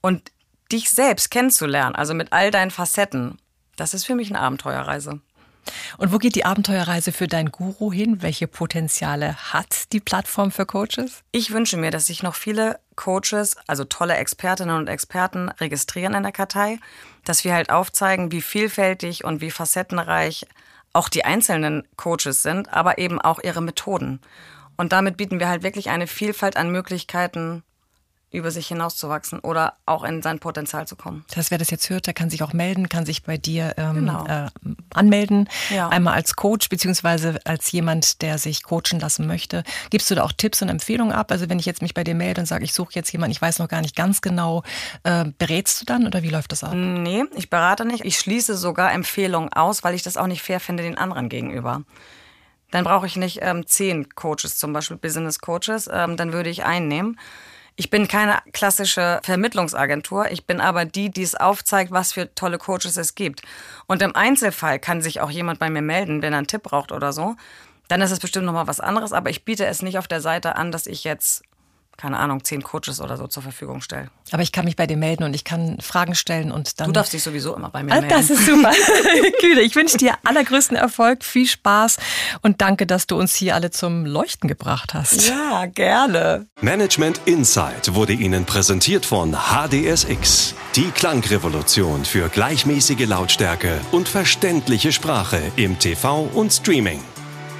Und 0.00 0.30
dich 0.72 0.90
selbst 0.90 1.30
kennenzulernen, 1.30 1.94
also 1.94 2.14
mit 2.14 2.32
all 2.32 2.50
deinen 2.50 2.70
Facetten, 2.70 3.38
das 3.76 3.94
ist 3.94 4.04
für 4.04 4.14
mich 4.14 4.30
eine 4.30 4.40
Abenteuerreise. 4.40 5.20
Und 5.98 6.12
wo 6.12 6.18
geht 6.18 6.36
die 6.36 6.44
Abenteuerreise 6.44 7.12
für 7.12 7.26
dein 7.26 7.50
Guru 7.50 7.92
hin? 7.92 8.22
Welche 8.22 8.46
Potenziale 8.46 9.34
hat 9.52 9.92
die 9.92 10.00
Plattform 10.00 10.50
für 10.52 10.64
Coaches? 10.64 11.22
Ich 11.32 11.52
wünsche 11.52 11.76
mir, 11.76 11.90
dass 11.90 12.06
sich 12.06 12.22
noch 12.22 12.34
viele 12.34 12.78
Coaches, 12.94 13.56
also 13.66 13.84
tolle 13.84 14.16
Expertinnen 14.16 14.76
und 14.76 14.88
Experten 14.88 15.48
registrieren 15.48 16.14
in 16.14 16.22
der 16.22 16.32
Kartei, 16.32 16.78
dass 17.24 17.44
wir 17.44 17.52
halt 17.52 17.70
aufzeigen, 17.70 18.30
wie 18.30 18.42
vielfältig 18.42 19.24
und 19.24 19.40
wie 19.40 19.50
facettenreich 19.50 20.46
auch 20.92 21.08
die 21.08 21.24
einzelnen 21.24 21.86
Coaches 21.96 22.42
sind, 22.42 22.72
aber 22.72 22.98
eben 22.98 23.20
auch 23.20 23.40
ihre 23.42 23.60
Methoden. 23.60 24.20
Und 24.76 24.92
damit 24.92 25.16
bieten 25.16 25.40
wir 25.40 25.48
halt 25.48 25.62
wirklich 25.62 25.90
eine 25.90 26.06
Vielfalt 26.06 26.56
an 26.56 26.70
Möglichkeiten, 26.70 27.62
über 28.32 28.50
sich 28.50 28.66
hinauszuwachsen 28.66 29.38
oder 29.38 29.74
auch 29.86 30.02
in 30.02 30.20
sein 30.20 30.40
Potenzial 30.40 30.86
zu 30.86 30.96
kommen. 30.96 31.24
Das 31.28 31.36
heißt, 31.38 31.50
wer 31.52 31.58
das 31.58 31.70
jetzt 31.70 31.88
hört, 31.90 32.06
der 32.06 32.14
kann 32.14 32.28
sich 32.28 32.42
auch 32.42 32.52
melden, 32.52 32.88
kann 32.88 33.06
sich 33.06 33.22
bei 33.22 33.38
dir 33.38 33.74
ähm, 33.76 33.94
genau. 33.94 34.26
äh, 34.26 34.48
anmelden. 34.92 35.48
Ja. 35.70 35.88
Einmal 35.88 36.14
als 36.14 36.34
Coach 36.34 36.68
beziehungsweise 36.68 37.38
als 37.44 37.70
jemand, 37.72 38.22
der 38.22 38.38
sich 38.38 38.64
coachen 38.64 39.00
lassen 39.00 39.26
möchte. 39.26 39.62
Gibst 39.90 40.10
du 40.10 40.16
da 40.16 40.24
auch 40.24 40.32
Tipps 40.32 40.60
und 40.60 40.68
Empfehlungen 40.68 41.12
ab? 41.12 41.30
Also 41.30 41.48
wenn 41.48 41.58
ich 41.58 41.66
jetzt 41.66 41.82
mich 41.82 41.94
bei 41.94 42.02
dir 42.02 42.14
melde 42.14 42.40
und 42.40 42.46
sage, 42.46 42.64
ich 42.64 42.74
suche 42.74 42.94
jetzt 42.94 43.12
jemanden, 43.12 43.32
ich 43.32 43.40
weiß 43.40 43.60
noch 43.60 43.68
gar 43.68 43.80
nicht 43.80 43.94
ganz 43.94 44.20
genau, 44.20 44.64
äh, 45.04 45.24
berätst 45.38 45.80
du 45.80 45.84
dann 45.86 46.06
oder 46.06 46.22
wie 46.22 46.30
läuft 46.30 46.52
das 46.52 46.64
ab? 46.64 46.74
Nee, 46.74 47.24
ich 47.36 47.48
berate 47.48 47.84
nicht. 47.84 48.04
Ich 48.04 48.18
schließe 48.18 48.56
sogar 48.56 48.92
Empfehlungen 48.92 49.52
aus, 49.52 49.84
weil 49.84 49.94
ich 49.94 50.02
das 50.02 50.16
auch 50.16 50.26
nicht 50.26 50.42
fair 50.42 50.58
finde 50.58 50.82
den 50.82 50.98
anderen 50.98 51.28
gegenüber. 51.28 51.84
Dann 52.70 52.84
brauche 52.84 53.06
ich 53.06 53.16
nicht 53.16 53.38
ähm, 53.42 53.66
zehn 53.66 54.08
Coaches, 54.14 54.58
zum 54.58 54.72
Beispiel 54.72 54.96
Business 54.96 55.38
Coaches, 55.38 55.88
ähm, 55.92 56.16
dann 56.16 56.32
würde 56.32 56.50
ich 56.50 56.64
einen 56.64 56.88
nehmen. 56.88 57.18
Ich 57.78 57.90
bin 57.90 58.08
keine 58.08 58.38
klassische 58.52 59.20
Vermittlungsagentur. 59.22 60.30
Ich 60.30 60.46
bin 60.46 60.62
aber 60.62 60.86
die, 60.86 61.10
die 61.10 61.22
es 61.22 61.34
aufzeigt, 61.34 61.92
was 61.92 62.14
für 62.14 62.34
tolle 62.34 62.56
Coaches 62.56 62.96
es 62.96 63.14
gibt. 63.14 63.42
Und 63.86 64.00
im 64.00 64.16
Einzelfall 64.16 64.78
kann 64.78 65.02
sich 65.02 65.20
auch 65.20 65.30
jemand 65.30 65.58
bei 65.58 65.68
mir 65.68 65.82
melden, 65.82 66.22
wenn 66.22 66.32
er 66.32 66.38
einen 66.38 66.46
Tipp 66.46 66.62
braucht 66.62 66.90
oder 66.90 67.12
so. 67.12 67.36
Dann 67.88 68.00
ist 68.00 68.12
es 68.12 68.18
bestimmt 68.18 68.46
nochmal 68.46 68.66
was 68.66 68.80
anderes, 68.80 69.12
aber 69.12 69.28
ich 69.28 69.44
biete 69.44 69.66
es 69.66 69.82
nicht 69.82 69.98
auf 69.98 70.08
der 70.08 70.22
Seite 70.22 70.56
an, 70.56 70.72
dass 70.72 70.86
ich 70.86 71.04
jetzt 71.04 71.42
keine 71.96 72.18
Ahnung, 72.18 72.44
zehn 72.44 72.62
Coaches 72.62 73.00
oder 73.00 73.16
so 73.16 73.26
zur 73.26 73.42
Verfügung 73.42 73.80
stelle. 73.80 74.08
Aber 74.32 74.42
ich 74.42 74.52
kann 74.52 74.64
mich 74.64 74.76
bei 74.76 74.86
dir 74.86 74.96
melden 74.96 75.24
und 75.24 75.34
ich 75.34 75.44
kann 75.44 75.78
Fragen 75.80 76.14
stellen 76.14 76.52
und 76.52 76.80
dann. 76.80 76.88
Du 76.88 76.92
darfst 76.92 77.12
dich 77.12 77.22
sowieso 77.22 77.54
immer 77.54 77.70
bei 77.70 77.82
mir 77.82 77.92
ah, 77.92 78.00
melden. 78.00 78.10
Das 78.10 78.30
ist 78.30 78.44
super. 78.44 78.72
Kühle, 79.40 79.62
ich 79.62 79.74
wünsche 79.76 79.96
dir 79.96 80.14
allergrößten 80.24 80.76
Erfolg, 80.76 81.24
viel 81.24 81.46
Spaß 81.46 81.96
und 82.42 82.60
danke, 82.60 82.86
dass 82.86 83.06
du 83.06 83.16
uns 83.16 83.34
hier 83.34 83.54
alle 83.54 83.70
zum 83.70 84.04
Leuchten 84.04 84.48
gebracht 84.48 84.94
hast. 84.94 85.28
Ja, 85.28 85.66
gerne. 85.66 86.46
Management 86.60 87.20
Insight 87.24 87.94
wurde 87.94 88.12
Ihnen 88.12 88.44
präsentiert 88.44 89.06
von 89.06 89.34
HDSX. 89.34 90.54
Die 90.74 90.90
Klangrevolution 90.90 92.04
für 92.04 92.28
gleichmäßige 92.28 93.06
Lautstärke 93.06 93.80
und 93.92 94.08
verständliche 94.08 94.92
Sprache 94.92 95.40
im 95.56 95.78
TV 95.78 96.22
und 96.34 96.52
Streaming. 96.52 97.00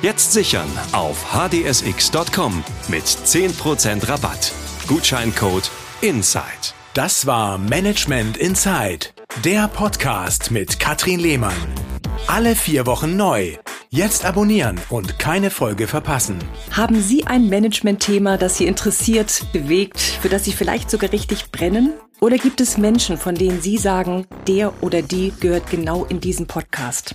Jetzt 0.02 0.32
sichern 0.32 0.68
auf 0.92 1.32
hdsx.com 1.32 2.62
mit 2.88 3.04
10% 3.04 4.06
Rabatt. 4.06 4.52
Gutscheincode 4.86 5.70
INSIDE. 6.02 6.74
Das 6.92 7.26
war 7.26 7.56
Management 7.56 8.36
Inside, 8.36 9.06
der 9.42 9.68
Podcast 9.68 10.50
mit 10.50 10.78
Katrin 10.78 11.18
Lehmann. 11.18 11.56
Alle 12.26 12.54
vier 12.54 12.84
Wochen 12.86 13.16
neu. 13.16 13.56
Jetzt 13.88 14.26
abonnieren 14.26 14.78
und 14.90 15.18
keine 15.18 15.48
Folge 15.50 15.86
verpassen. 15.86 16.38
Haben 16.72 17.00
Sie 17.00 17.26
ein 17.26 17.48
Management-Thema, 17.48 18.36
das 18.36 18.58
Sie 18.58 18.66
interessiert, 18.66 19.46
bewegt, 19.54 19.98
für 19.98 20.28
das 20.28 20.44
Sie 20.44 20.52
vielleicht 20.52 20.90
sogar 20.90 21.10
richtig 21.12 21.50
brennen? 21.50 21.94
Oder 22.20 22.36
gibt 22.36 22.60
es 22.60 22.76
Menschen, 22.76 23.16
von 23.16 23.34
denen 23.34 23.62
Sie 23.62 23.78
sagen, 23.78 24.26
der 24.46 24.82
oder 24.82 25.00
die 25.00 25.32
gehört 25.40 25.70
genau 25.70 26.04
in 26.04 26.20
diesen 26.20 26.46
Podcast? 26.46 27.14